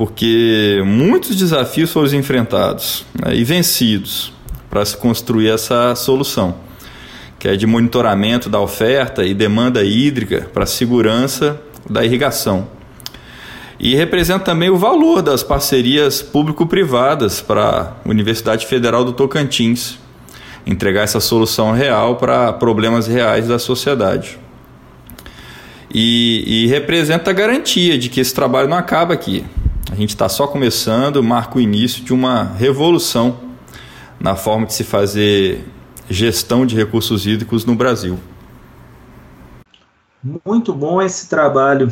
porque 0.00 0.82
muitos 0.86 1.36
desafios 1.36 1.92
foram 1.92 2.14
enfrentados 2.14 3.04
né, 3.12 3.36
e 3.36 3.44
vencidos 3.44 4.32
para 4.70 4.82
se 4.82 4.96
construir 4.96 5.50
essa 5.50 5.94
solução, 5.94 6.54
que 7.38 7.46
é 7.46 7.54
de 7.54 7.66
monitoramento 7.66 8.48
da 8.48 8.58
oferta 8.58 9.22
e 9.26 9.34
demanda 9.34 9.84
hídrica 9.84 10.48
para 10.54 10.64
a 10.64 10.66
segurança 10.66 11.60
da 11.86 12.02
irrigação. 12.02 12.66
E 13.78 13.94
representa 13.94 14.42
também 14.42 14.70
o 14.70 14.78
valor 14.78 15.20
das 15.20 15.42
parcerias 15.42 16.22
público-privadas 16.22 17.42
para 17.42 17.92
a 18.02 18.08
Universidade 18.08 18.64
Federal 18.64 19.04
do 19.04 19.12
Tocantins, 19.12 19.98
entregar 20.66 21.02
essa 21.02 21.20
solução 21.20 21.72
real 21.72 22.16
para 22.16 22.54
problemas 22.54 23.06
reais 23.06 23.48
da 23.48 23.58
sociedade. 23.58 24.38
E, 25.92 26.64
e 26.64 26.66
representa 26.68 27.28
a 27.28 27.34
garantia 27.34 27.98
de 27.98 28.08
que 28.08 28.20
esse 28.20 28.34
trabalho 28.34 28.66
não 28.66 28.78
acaba 28.78 29.12
aqui, 29.12 29.44
a 29.90 29.94
gente 29.96 30.10
está 30.10 30.28
só 30.28 30.46
começando, 30.46 31.22
marca 31.22 31.58
o 31.58 31.60
início 31.60 32.04
de 32.04 32.14
uma 32.14 32.44
revolução 32.44 33.38
na 34.20 34.36
forma 34.36 34.66
de 34.66 34.74
se 34.74 34.84
fazer 34.84 35.66
gestão 36.08 36.64
de 36.64 36.76
recursos 36.76 37.26
hídricos 37.26 37.64
no 37.64 37.74
Brasil. 37.74 38.18
Muito 40.44 40.72
bom 40.72 41.02
esse 41.02 41.28
trabalho 41.28 41.90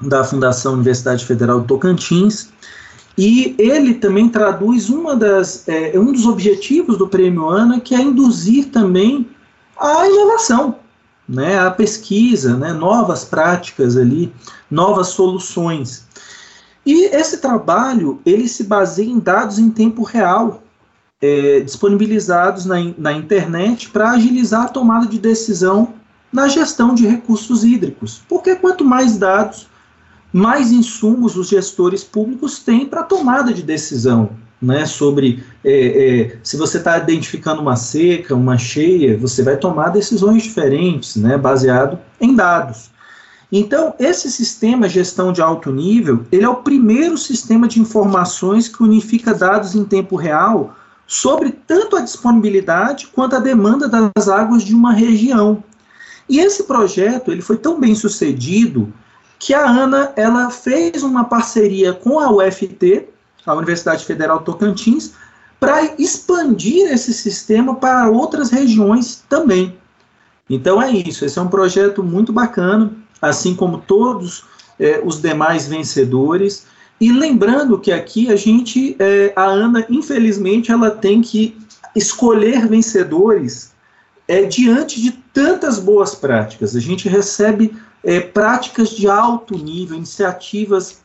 da 0.00 0.24
Fundação 0.24 0.74
Universidade 0.74 1.26
Federal 1.26 1.60
do 1.60 1.66
Tocantins. 1.66 2.48
E 3.18 3.54
ele 3.58 3.94
também 3.94 4.28
traduz 4.28 4.88
uma 4.88 5.14
das, 5.14 5.68
é, 5.68 5.98
um 5.98 6.10
dos 6.10 6.26
objetivos 6.26 6.96
do 6.96 7.06
Prêmio 7.06 7.48
ANA, 7.48 7.80
que 7.80 7.94
é 7.94 8.00
induzir 8.00 8.70
também 8.70 9.28
a 9.78 10.06
inovação, 10.06 10.76
né, 11.28 11.58
a 11.58 11.70
pesquisa, 11.70 12.56
né, 12.56 12.72
novas 12.72 13.24
práticas 13.24 13.96
ali, 13.96 14.32
novas 14.70 15.08
soluções. 15.08 16.03
E 16.84 17.06
esse 17.06 17.38
trabalho 17.38 18.20
ele 18.24 18.48
se 18.48 18.64
baseia 18.64 19.10
em 19.10 19.18
dados 19.18 19.58
em 19.58 19.70
tempo 19.70 20.02
real, 20.02 20.62
é, 21.20 21.60
disponibilizados 21.60 22.66
na, 22.66 22.76
na 22.98 23.12
internet 23.12 23.88
para 23.90 24.10
agilizar 24.10 24.64
a 24.64 24.68
tomada 24.68 25.06
de 25.06 25.18
decisão 25.18 25.94
na 26.32 26.48
gestão 26.48 26.94
de 26.94 27.06
recursos 27.06 27.64
hídricos. 27.64 28.22
Porque 28.28 28.56
quanto 28.56 28.84
mais 28.84 29.16
dados, 29.16 29.68
mais 30.32 30.72
insumos 30.72 31.36
os 31.36 31.48
gestores 31.48 32.04
públicos 32.04 32.58
têm 32.58 32.86
para 32.86 33.04
tomada 33.04 33.54
de 33.54 33.62
decisão 33.62 34.30
né, 34.60 34.86
sobre 34.86 35.44
é, 35.62 36.30
é, 36.32 36.38
se 36.42 36.56
você 36.56 36.78
está 36.78 36.98
identificando 36.98 37.60
uma 37.60 37.76
seca, 37.76 38.34
uma 38.34 38.58
cheia, 38.58 39.16
você 39.16 39.42
vai 39.42 39.56
tomar 39.56 39.90
decisões 39.90 40.42
diferentes, 40.42 41.16
né, 41.16 41.36
baseado 41.36 41.98
em 42.20 42.34
dados. 42.34 42.90
Então, 43.56 43.94
esse 44.00 44.32
sistema 44.32 44.88
gestão 44.88 45.32
de 45.32 45.40
alto 45.40 45.70
nível, 45.70 46.26
ele 46.32 46.44
é 46.44 46.48
o 46.48 46.56
primeiro 46.56 47.16
sistema 47.16 47.68
de 47.68 47.80
informações 47.80 48.66
que 48.66 48.82
unifica 48.82 49.32
dados 49.32 49.76
em 49.76 49.84
tempo 49.84 50.16
real 50.16 50.74
sobre 51.06 51.52
tanto 51.64 51.94
a 51.94 52.00
disponibilidade 52.00 53.06
quanto 53.14 53.36
a 53.36 53.38
demanda 53.38 53.88
das 53.88 54.28
águas 54.28 54.64
de 54.64 54.74
uma 54.74 54.92
região. 54.92 55.62
E 56.28 56.40
esse 56.40 56.64
projeto, 56.64 57.30
ele 57.30 57.42
foi 57.42 57.56
tão 57.56 57.78
bem 57.78 57.94
sucedido 57.94 58.92
que 59.38 59.54
a 59.54 59.64
ANA, 59.64 60.12
ela 60.16 60.50
fez 60.50 61.04
uma 61.04 61.22
parceria 61.22 61.92
com 61.92 62.18
a 62.18 62.28
UFT, 62.32 63.06
a 63.46 63.54
Universidade 63.54 64.04
Federal 64.04 64.40
Tocantins, 64.40 65.12
para 65.60 65.94
expandir 65.96 66.92
esse 66.92 67.14
sistema 67.14 67.76
para 67.76 68.10
outras 68.10 68.50
regiões 68.50 69.22
também. 69.28 69.78
Então 70.50 70.82
é 70.82 70.90
isso, 70.90 71.24
esse 71.24 71.38
é 71.38 71.42
um 71.42 71.46
projeto 71.46 72.02
muito 72.02 72.32
bacana, 72.32 73.03
assim 73.30 73.54
como 73.54 73.78
todos 73.78 74.44
é, 74.78 75.00
os 75.04 75.20
demais 75.20 75.66
vencedores. 75.66 76.66
E 77.00 77.12
lembrando 77.12 77.78
que 77.78 77.92
aqui 77.92 78.30
a 78.32 78.36
gente, 78.36 78.96
é, 78.98 79.32
a 79.36 79.44
Ana, 79.44 79.84
infelizmente, 79.88 80.70
ela 80.70 80.90
tem 80.90 81.20
que 81.20 81.56
escolher 81.94 82.66
vencedores 82.66 83.72
é, 84.26 84.44
diante 84.44 85.00
de 85.00 85.12
tantas 85.32 85.78
boas 85.78 86.14
práticas. 86.14 86.74
A 86.74 86.80
gente 86.80 87.08
recebe 87.08 87.76
é, 88.02 88.20
práticas 88.20 88.90
de 88.90 89.08
alto 89.08 89.56
nível, 89.56 89.96
iniciativas 89.96 91.02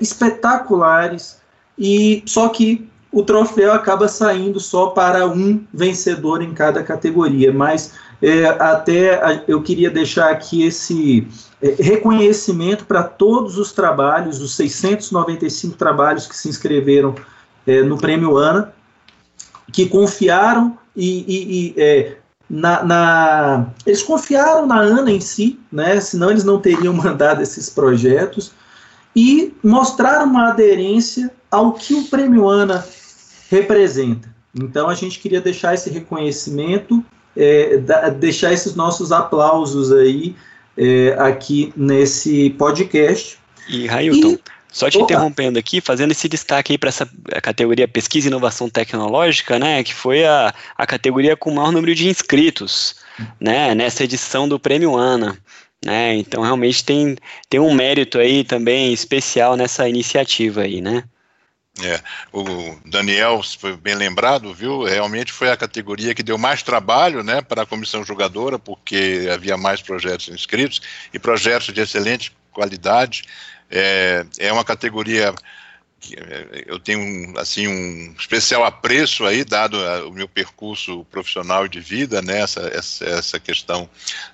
espetaculares, 0.00 1.38
e 1.78 2.24
só 2.26 2.48
que 2.48 2.88
o 3.12 3.22
troféu 3.22 3.72
acaba 3.72 4.08
saindo 4.08 4.58
só 4.58 4.88
para 4.88 5.26
um 5.28 5.64
vencedor 5.72 6.42
em 6.42 6.52
cada 6.52 6.82
categoria. 6.82 7.52
Mas 7.52 7.92
é, 8.20 8.46
até 8.46 9.44
eu 9.46 9.62
queria 9.62 9.90
deixar 9.90 10.30
aqui 10.30 10.64
esse 10.64 11.26
é, 11.62 11.76
reconhecimento 11.78 12.84
para 12.84 13.02
todos 13.02 13.58
os 13.58 13.72
trabalhos, 13.72 14.40
os 14.40 14.54
695 14.56 15.76
trabalhos 15.76 16.26
que 16.26 16.36
se 16.36 16.48
inscreveram 16.48 17.14
é, 17.66 17.82
no 17.82 17.96
Prêmio 17.96 18.36
ANA, 18.36 18.72
que 19.72 19.86
confiaram 19.86 20.76
e, 20.96 21.24
e, 21.28 21.74
e 21.76 21.80
é, 21.80 22.16
na, 22.50 22.82
na, 22.82 23.66
eles 23.86 24.02
confiaram 24.02 24.66
na 24.66 24.80
ANA 24.80 25.12
em 25.12 25.20
si, 25.20 25.60
né, 25.70 26.00
senão 26.00 26.30
eles 26.30 26.44
não 26.44 26.60
teriam 26.60 26.94
mandado 26.94 27.42
esses 27.42 27.68
projetos, 27.70 28.52
e 29.14 29.54
mostraram 29.62 30.26
uma 30.26 30.50
aderência 30.50 31.30
ao 31.50 31.72
que 31.72 31.94
o 31.94 32.04
Prêmio 32.04 32.48
ANA 32.48 32.84
representa. 33.50 34.28
Então 34.54 34.88
a 34.88 34.94
gente 34.94 35.18
queria 35.18 35.40
deixar 35.40 35.74
esse 35.74 35.88
reconhecimento 35.90 37.04
é, 37.38 37.78
da, 37.78 38.08
deixar 38.08 38.52
esses 38.52 38.74
nossos 38.74 39.12
aplausos 39.12 39.92
aí 39.92 40.34
é, 40.76 41.14
aqui 41.18 41.72
nesse 41.76 42.50
podcast. 42.50 43.38
E, 43.68 43.86
Railton, 43.86 44.32
e, 44.32 44.40
só 44.72 44.90
te 44.90 44.98
opa. 44.98 45.04
interrompendo 45.04 45.58
aqui, 45.58 45.80
fazendo 45.80 46.10
esse 46.10 46.28
destaque 46.28 46.72
aí 46.72 46.78
para 46.78 46.88
essa 46.88 47.08
categoria 47.40 47.86
Pesquisa 47.86 48.26
e 48.26 48.30
Inovação 48.30 48.68
Tecnológica, 48.68 49.58
né, 49.58 49.84
que 49.84 49.94
foi 49.94 50.24
a, 50.24 50.52
a 50.76 50.86
categoria 50.86 51.36
com 51.36 51.50
o 51.50 51.54
maior 51.54 51.70
número 51.70 51.94
de 51.94 52.08
inscritos, 52.08 52.96
né, 53.40 53.74
nessa 53.74 54.02
edição 54.04 54.48
do 54.48 54.58
Prêmio 54.58 54.96
ANA. 54.96 55.38
Né, 55.84 56.16
então 56.16 56.42
realmente 56.42 56.84
tem, 56.84 57.16
tem 57.48 57.60
um 57.60 57.72
mérito 57.72 58.18
aí 58.18 58.42
também 58.42 58.92
especial 58.92 59.56
nessa 59.56 59.88
iniciativa 59.88 60.62
aí, 60.62 60.80
né? 60.80 61.04
É, 61.80 62.00
o 62.32 62.42
Daniel 62.84 63.40
foi 63.42 63.76
bem 63.76 63.94
lembrado, 63.94 64.52
viu? 64.52 64.82
Realmente 64.82 65.32
foi 65.32 65.48
a 65.50 65.56
categoria 65.56 66.14
que 66.14 66.24
deu 66.24 66.36
mais 66.36 66.62
trabalho, 66.62 67.22
né, 67.22 67.40
para 67.40 67.62
a 67.62 67.66
comissão 67.66 68.04
jogadora, 68.04 68.58
porque 68.58 69.28
havia 69.32 69.56
mais 69.56 69.80
projetos 69.80 70.28
inscritos 70.28 70.82
e 71.12 71.18
projetos 71.18 71.72
de 71.72 71.80
excelente 71.80 72.32
qualidade. 72.52 73.22
É, 73.70 74.26
é 74.38 74.52
uma 74.52 74.64
categoria 74.64 75.32
que 76.00 76.16
é, 76.16 76.64
eu 76.66 76.78
tenho 76.80 77.38
assim 77.38 77.68
um 77.68 78.14
especial 78.18 78.64
apreço 78.64 79.24
aí 79.24 79.44
dado 79.44 79.76
o 80.08 80.12
meu 80.12 80.28
percurso 80.28 81.04
profissional 81.06 81.68
de 81.68 81.80
vida, 81.80 82.20
né, 82.22 82.40
essa, 82.40 82.60
essa 83.04 83.38
questão 83.38 83.88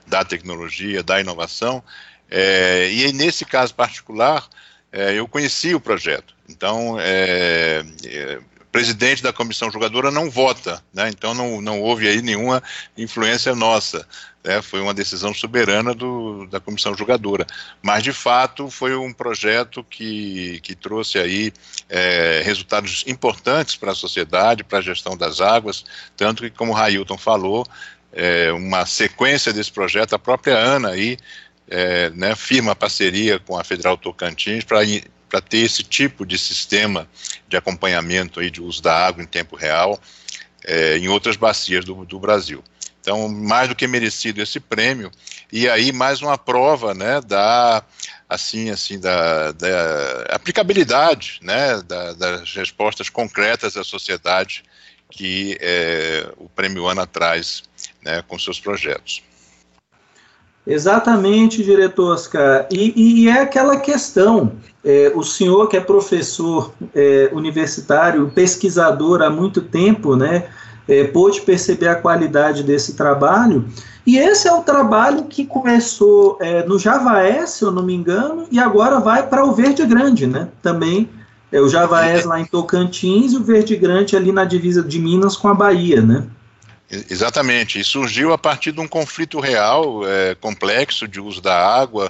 da 0.06 0.24
tecnologia, 0.24 1.02
da 1.02 1.20
inovação. 1.20 1.82
É, 2.30 2.90
e 2.90 3.12
nesse 3.12 3.44
caso 3.44 3.74
particular 3.74 4.48
é, 4.90 5.12
eu 5.12 5.28
conheci 5.28 5.74
o 5.74 5.80
projeto. 5.80 6.33
Então, 6.48 6.96
é, 7.00 7.84
é, 8.04 8.40
presidente 8.74 9.22
da 9.22 9.32
comissão 9.32 9.70
jogadora 9.70 10.10
não 10.10 10.28
vota, 10.28 10.82
né? 10.92 11.08
então 11.08 11.32
não, 11.32 11.60
não 11.60 11.80
houve 11.80 12.08
aí 12.08 12.20
nenhuma 12.20 12.60
influência 12.98 13.54
nossa. 13.54 14.04
Né? 14.42 14.60
Foi 14.60 14.80
uma 14.80 14.92
decisão 14.92 15.32
soberana 15.32 15.94
do, 15.94 16.46
da 16.48 16.58
comissão 16.58 16.92
jogadora. 16.96 17.46
Mas, 17.80 18.02
de 18.02 18.12
fato, 18.12 18.68
foi 18.68 18.96
um 18.96 19.12
projeto 19.12 19.84
que, 19.84 20.58
que 20.60 20.74
trouxe 20.74 21.20
aí 21.20 21.52
é, 21.88 22.42
resultados 22.44 23.04
importantes 23.06 23.76
para 23.76 23.92
a 23.92 23.94
sociedade, 23.94 24.64
para 24.64 24.80
a 24.80 24.82
gestão 24.82 25.16
das 25.16 25.40
águas, 25.40 25.84
tanto 26.16 26.42
que, 26.42 26.50
como 26.50 26.72
o 26.72 26.74
Railton 26.74 27.16
falou, 27.16 27.64
é, 28.12 28.52
uma 28.52 28.84
sequência 28.86 29.52
desse 29.52 29.70
projeto, 29.70 30.14
a 30.14 30.18
própria 30.18 30.56
Ana 30.56 30.90
aí 30.90 31.16
é, 31.68 32.10
né, 32.10 32.34
firma 32.34 32.74
parceria 32.74 33.38
com 33.38 33.58
a 33.58 33.64
Federal 33.64 33.96
Tocantins 33.96 34.64
para 34.64 34.80
ter 35.40 35.58
esse 35.58 35.82
tipo 35.82 36.24
de 36.26 36.38
sistema 36.38 37.08
de 37.48 37.56
acompanhamento 37.56 38.40
aí 38.40 38.50
de 38.50 38.62
uso 38.62 38.82
da 38.82 39.06
água 39.06 39.22
em 39.22 39.26
tempo 39.26 39.56
real 39.56 40.00
é, 40.64 40.96
em 40.98 41.08
outras 41.08 41.36
bacias 41.36 41.84
do, 41.84 42.04
do, 42.04 42.18
Brasil. 42.18 42.62
Então, 43.00 43.28
mais 43.28 43.68
do 43.68 43.74
que 43.74 43.86
merecido 43.86 44.40
esse 44.40 44.58
prêmio, 44.58 45.10
e 45.52 45.68
aí 45.68 45.92
mais 45.92 46.22
uma 46.22 46.38
prova 46.38 46.94
né, 46.94 47.20
da, 47.20 47.84
assim, 48.28 48.70
assim, 48.70 48.98
da, 48.98 49.52
da 49.52 50.24
aplicabilidade 50.30 51.38
né, 51.42 51.82
da, 51.82 52.14
das 52.14 52.54
respostas 52.54 53.10
concretas 53.10 53.76
à 53.76 53.84
sociedade 53.84 54.64
que 55.10 55.56
é, 55.60 56.26
o 56.38 56.48
Prêmio 56.48 56.88
ANA 56.88 57.06
traz 57.06 57.62
né, 58.02 58.22
com 58.26 58.38
seus 58.38 58.58
projetos. 58.58 59.22
Exatamente, 60.66 61.62
diretor 61.62 62.14
Oscar. 62.14 62.66
E, 62.70 63.24
e 63.24 63.28
é 63.28 63.40
aquela 63.40 63.76
questão: 63.78 64.52
é, 64.84 65.12
o 65.14 65.22
senhor, 65.22 65.68
que 65.68 65.76
é 65.76 65.80
professor 65.80 66.72
é, 66.94 67.30
universitário, 67.32 68.30
pesquisador 68.30 69.22
há 69.22 69.28
muito 69.28 69.60
tempo, 69.60 70.16
né, 70.16 70.46
é, 70.88 71.04
pôde 71.04 71.42
perceber 71.42 71.88
a 71.88 71.94
qualidade 71.94 72.62
desse 72.62 72.94
trabalho. 72.94 73.66
E 74.06 74.18
esse 74.18 74.46
é 74.46 74.52
o 74.52 74.62
trabalho 74.62 75.24
que 75.24 75.46
começou 75.46 76.36
é, 76.40 76.64
no 76.66 76.78
Javaé, 76.78 77.46
se 77.46 77.64
eu 77.64 77.70
não 77.70 77.82
me 77.82 77.94
engano, 77.94 78.46
e 78.50 78.58
agora 78.58 79.00
vai 79.00 79.26
para 79.26 79.44
o 79.44 79.52
Verde 79.52 79.84
Grande, 79.86 80.26
né? 80.26 80.48
Também 80.60 81.08
é 81.50 81.60
o 81.60 81.68
Javaé 81.68 82.22
lá 82.24 82.38
em 82.38 82.44
Tocantins 82.44 83.32
e 83.32 83.36
o 83.36 83.42
Verde 83.42 83.76
Grande 83.76 84.16
ali 84.16 84.32
na 84.32 84.44
divisa 84.44 84.82
de 84.82 84.98
Minas 84.98 85.36
com 85.36 85.48
a 85.48 85.54
Bahia, 85.54 86.02
né? 86.02 86.24
Exatamente, 87.10 87.78
e 87.78 87.84
surgiu 87.84 88.32
a 88.32 88.38
partir 88.38 88.72
de 88.72 88.80
um 88.80 88.88
conflito 88.88 89.40
real, 89.40 90.06
é, 90.06 90.34
complexo 90.34 91.08
de 91.08 91.20
uso 91.20 91.40
da 91.40 91.56
água, 91.56 92.08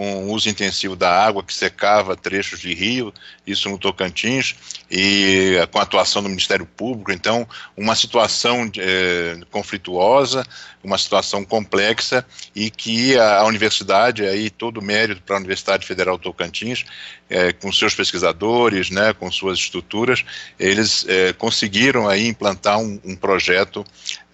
com 0.00 0.24
o 0.24 0.32
uso 0.32 0.48
intensivo 0.48 0.96
da 0.96 1.10
água 1.10 1.42
que 1.42 1.52
secava 1.52 2.16
trechos 2.16 2.60
de 2.60 2.72
rio, 2.72 3.12
isso 3.46 3.68
no 3.68 3.76
Tocantins, 3.76 4.54
e 4.90 5.56
com 5.70 5.78
a 5.78 5.82
atuação 5.82 6.22
do 6.22 6.28
Ministério 6.30 6.64
Público. 6.64 7.12
Então, 7.12 7.46
uma 7.76 7.94
situação 7.94 8.70
é, 8.78 9.38
conflituosa, 9.50 10.42
uma 10.82 10.96
situação 10.96 11.44
complexa 11.44 12.24
e 12.56 12.70
que 12.70 13.18
a, 13.18 13.40
a 13.40 13.44
universidade, 13.44 14.24
aí 14.24 14.48
todo 14.48 14.78
o 14.78 14.82
mérito 14.82 15.20
para 15.20 15.36
a 15.36 15.38
Universidade 15.38 15.86
Federal 15.86 16.18
Tocantins, 16.18 16.86
é, 17.28 17.52
com 17.52 17.70
seus 17.70 17.94
pesquisadores, 17.94 18.88
né, 18.88 19.12
com 19.12 19.30
suas 19.30 19.58
estruturas, 19.58 20.24
eles 20.58 21.04
é, 21.08 21.34
conseguiram 21.34 22.08
aí 22.08 22.26
implantar 22.26 22.78
um, 22.78 22.98
um 23.04 23.14
projeto 23.14 23.84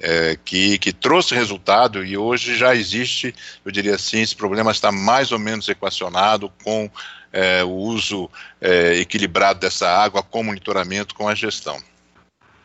é, 0.00 0.38
que, 0.44 0.78
que 0.78 0.92
trouxe 0.92 1.34
resultado 1.34 2.04
e 2.04 2.16
hoje 2.16 2.56
já 2.56 2.74
existe, 2.74 3.34
eu 3.64 3.72
diria 3.72 3.94
assim, 3.94 4.20
esse 4.20 4.36
problema 4.36 4.70
está 4.70 4.92
mais 4.92 5.32
ou 5.32 5.38
menos 5.38 5.68
equacionado 5.68 6.50
com 6.64 6.90
é, 7.32 7.64
o 7.64 7.70
uso 7.70 8.30
é, 8.60 8.98
equilibrado 8.98 9.60
dessa 9.60 9.88
água, 9.88 10.22
com 10.22 10.42
monitoramento, 10.42 11.14
com 11.14 11.28
a 11.28 11.34
gestão. 11.34 11.76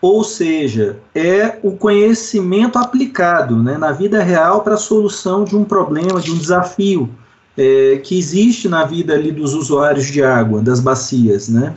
Ou 0.02 0.24
seja, 0.24 1.00
é 1.14 1.60
o 1.62 1.78
conhecimento 1.78 2.80
aplicado 2.80 3.62
né, 3.62 3.78
na 3.78 3.92
vida 3.92 4.24
real 4.24 4.62
para 4.64 4.74
a 4.74 4.78
solução 4.78 5.44
de 5.44 5.56
um 5.56 5.64
problema, 5.64 6.20
de 6.20 6.32
um 6.32 6.38
desafio. 6.38 7.10
é, 7.58 7.98
que 7.98 8.18
existe 8.18 8.70
na 8.70 8.86
vida 8.86 9.14
ali 9.14 9.32
dos 9.32 9.54
usuários 9.54 10.08
de 10.08 10.24
água, 10.24 10.62
das 10.62 10.80
bacias, 10.80 11.50
né? 11.50 11.76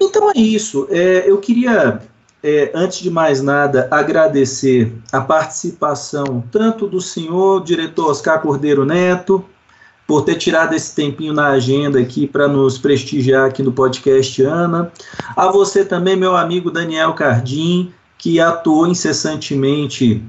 Então 0.00 0.30
é 0.30 0.38
isso. 0.38 0.86
É, 0.90 1.30
eu 1.30 1.38
queria, 1.38 2.00
é, 2.46 2.70
antes 2.72 3.00
de 3.00 3.10
mais 3.10 3.42
nada, 3.42 3.88
agradecer 3.90 4.92
a 5.10 5.20
participação 5.20 6.44
tanto 6.52 6.86
do 6.86 7.00
senhor 7.00 7.64
diretor 7.64 8.12
Oscar 8.12 8.40
Cordeiro 8.40 8.84
Neto, 8.84 9.44
por 10.06 10.22
ter 10.22 10.36
tirado 10.36 10.72
esse 10.72 10.94
tempinho 10.94 11.32
na 11.32 11.48
agenda 11.48 11.98
aqui 11.98 12.24
para 12.24 12.46
nos 12.46 12.78
prestigiar 12.78 13.48
aqui 13.48 13.64
no 13.64 13.72
podcast 13.72 14.40
Ana. 14.44 14.92
A 15.36 15.50
você 15.50 15.84
também, 15.84 16.14
meu 16.14 16.36
amigo 16.36 16.70
Daniel 16.70 17.14
Cardim, 17.14 17.92
que 18.16 18.38
atuou 18.38 18.86
incessantemente 18.86 20.22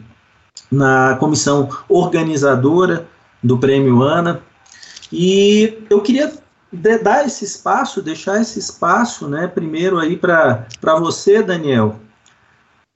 na 0.71 1.17
comissão 1.19 1.69
organizadora 1.87 3.05
do 3.43 3.59
Prêmio 3.59 4.01
Ana. 4.01 4.41
E 5.11 5.77
eu 5.87 6.01
queria 6.01 6.33
dar 6.73 7.27
esse 7.27 7.45
espaço, 7.45 8.01
deixar 8.01 8.41
esse 8.41 8.57
espaço, 8.57 9.27
né, 9.27 9.47
primeiro 9.47 9.99
aí 9.99 10.17
para 10.17 10.65
você, 10.99 11.43
Daniel, 11.43 11.99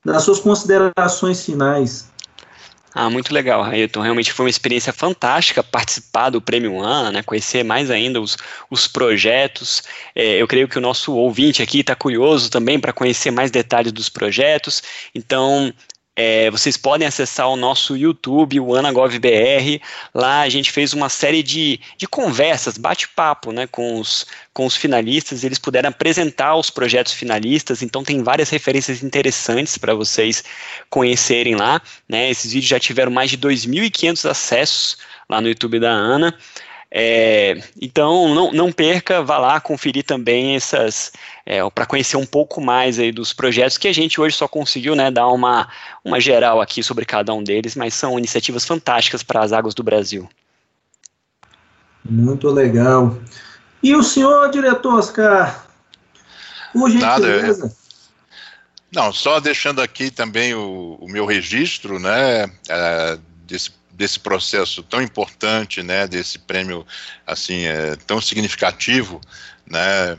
das 0.03 0.23
suas 0.23 0.39
considerações 0.39 1.45
finais. 1.45 2.09
Ah, 2.93 3.09
muito 3.09 3.33
legal, 3.33 3.63
Railton. 3.63 4.01
Realmente 4.01 4.33
foi 4.33 4.45
uma 4.45 4.49
experiência 4.49 4.91
fantástica 4.91 5.63
participar 5.63 6.29
do 6.29 6.41
Prêmio 6.41 6.81
ANA, 6.81 7.11
né, 7.11 7.23
conhecer 7.23 7.63
mais 7.63 7.89
ainda 7.89 8.19
os, 8.19 8.35
os 8.69 8.85
projetos. 8.85 9.81
É, 10.13 10.41
eu 10.41 10.47
creio 10.47 10.67
que 10.67 10.77
o 10.77 10.81
nosso 10.81 11.13
ouvinte 11.13 11.61
aqui 11.63 11.79
está 11.79 11.95
curioso 11.95 12.49
também 12.49 12.79
para 12.79 12.91
conhecer 12.91 13.31
mais 13.31 13.49
detalhes 13.49 13.93
dos 13.93 14.09
projetos. 14.09 14.83
Então, 15.15 15.73
é, 16.23 16.51
vocês 16.51 16.77
podem 16.77 17.07
acessar 17.07 17.49
o 17.49 17.55
nosso 17.55 17.97
YouTube, 17.97 18.59
o 18.59 18.75
AnaGovBR. 18.75 19.81
Lá 20.13 20.41
a 20.41 20.49
gente 20.49 20.71
fez 20.71 20.93
uma 20.93 21.09
série 21.09 21.41
de, 21.41 21.79
de 21.97 22.07
conversas, 22.07 22.77
bate-papo 22.77 23.51
né, 23.51 23.65
com, 23.65 23.99
os, 23.99 24.27
com 24.53 24.67
os 24.67 24.75
finalistas. 24.75 25.43
Eles 25.43 25.57
puderam 25.57 25.89
apresentar 25.89 26.55
os 26.55 26.69
projetos 26.69 27.13
finalistas, 27.13 27.81
então 27.81 28.03
tem 28.03 28.21
várias 28.21 28.51
referências 28.51 29.01
interessantes 29.01 29.79
para 29.79 29.95
vocês 29.95 30.43
conhecerem 30.91 31.55
lá. 31.55 31.81
Né? 32.07 32.29
Esses 32.29 32.53
vídeos 32.53 32.69
já 32.69 32.79
tiveram 32.79 33.11
mais 33.11 33.31
de 33.31 33.37
2.500 33.39 34.29
acessos 34.29 34.97
lá 35.27 35.41
no 35.41 35.47
YouTube 35.47 35.79
da 35.79 35.89
Ana. 35.89 36.37
É, 36.93 37.57
então, 37.81 38.35
não, 38.35 38.51
não 38.51 38.69
perca, 38.69 39.23
vá 39.23 39.37
lá 39.37 39.61
conferir 39.61 40.03
também 40.03 40.57
essas, 40.57 41.13
é, 41.45 41.67
para 41.69 41.85
conhecer 41.85 42.17
um 42.17 42.25
pouco 42.25 42.59
mais 42.59 42.99
aí 42.99 43.13
dos 43.13 43.31
projetos 43.31 43.77
que 43.77 43.87
a 43.87 43.93
gente 43.93 44.19
hoje 44.19 44.35
só 44.35 44.45
conseguiu 44.45 44.93
né, 44.93 45.09
dar 45.09 45.27
uma, 45.27 45.69
uma 46.03 46.19
geral 46.19 46.59
aqui 46.59 46.83
sobre 46.83 47.05
cada 47.05 47.33
um 47.33 47.41
deles, 47.41 47.77
mas 47.77 47.93
são 47.93 48.19
iniciativas 48.19 48.65
fantásticas 48.65 49.23
para 49.23 49.41
as 49.41 49.53
águas 49.53 49.73
do 49.73 49.83
Brasil. 49.83 50.29
Muito 52.03 52.49
legal. 52.49 53.17
E 53.81 53.95
o 53.95 54.03
senhor, 54.03 54.49
diretor 54.51 54.95
Oscar? 54.95 55.65
Por 56.73 56.89
gentileza. 56.89 57.63
Nada, 57.63 57.75
não, 58.93 59.13
só 59.13 59.39
deixando 59.39 59.81
aqui 59.81 60.11
também 60.11 60.53
o, 60.53 60.97
o 60.99 61.09
meu 61.09 61.25
registro, 61.25 61.97
né, 61.99 62.51
é, 62.67 63.17
desse 63.47 63.71
desse 64.01 64.19
processo 64.19 64.81
tão 64.81 64.99
importante, 64.99 65.83
né, 65.83 66.07
desse 66.07 66.39
prêmio 66.39 66.85
assim 67.25 67.65
é, 67.65 67.95
tão 68.07 68.19
significativo, 68.19 69.21
né, 69.63 70.17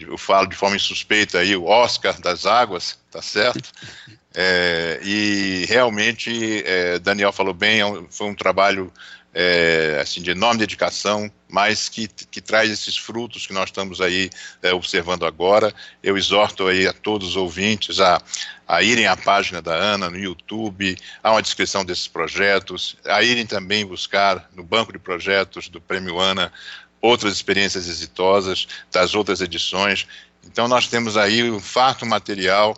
eu 0.00 0.18
falo 0.18 0.48
de 0.48 0.56
forma 0.56 0.74
insuspeita 0.74 1.38
aí 1.38 1.54
o 1.54 1.66
Oscar 1.66 2.20
das 2.20 2.46
águas, 2.46 2.98
tá 3.10 3.22
certo? 3.22 3.70
É, 4.34 4.98
e 5.04 5.66
realmente 5.68 6.62
é, 6.64 6.98
Daniel 6.98 7.34
falou 7.34 7.52
bem, 7.52 7.82
é 7.82 7.84
foi 8.08 8.28
um 8.28 8.34
trabalho 8.34 8.90
é, 9.34 9.98
assim, 10.00 10.20
de 10.20 10.30
enorme 10.30 10.60
dedicação, 10.60 11.30
mas 11.48 11.88
que, 11.88 12.06
que 12.06 12.40
traz 12.40 12.70
esses 12.70 12.96
frutos 12.96 13.46
que 13.46 13.52
nós 13.52 13.66
estamos 13.66 14.00
aí 14.00 14.30
é, 14.62 14.72
observando 14.74 15.24
agora. 15.24 15.74
Eu 16.02 16.16
exorto 16.16 16.66
aí 16.66 16.86
a 16.86 16.92
todos 16.92 17.28
os 17.28 17.36
ouvintes 17.36 17.98
a, 18.00 18.20
a 18.68 18.82
irem 18.82 19.06
à 19.06 19.16
página 19.16 19.62
da 19.62 19.74
Ana 19.74 20.10
no 20.10 20.18
YouTube, 20.18 20.96
há 21.22 21.30
uma 21.30 21.42
descrição 21.42 21.84
desses 21.84 22.08
projetos, 22.08 22.96
a 23.04 23.22
irem 23.22 23.46
também 23.46 23.86
buscar 23.86 24.48
no 24.54 24.62
banco 24.62 24.92
de 24.92 24.98
projetos 24.98 25.68
do 25.68 25.80
Prêmio 25.80 26.18
Ana 26.18 26.52
outras 27.00 27.32
experiências 27.32 27.88
exitosas 27.88 28.68
das 28.90 29.14
outras 29.14 29.40
edições. 29.40 30.06
Então 30.44 30.68
nós 30.68 30.88
temos 30.88 31.16
aí 31.16 31.50
um 31.50 31.60
farto 31.60 32.06
material 32.06 32.76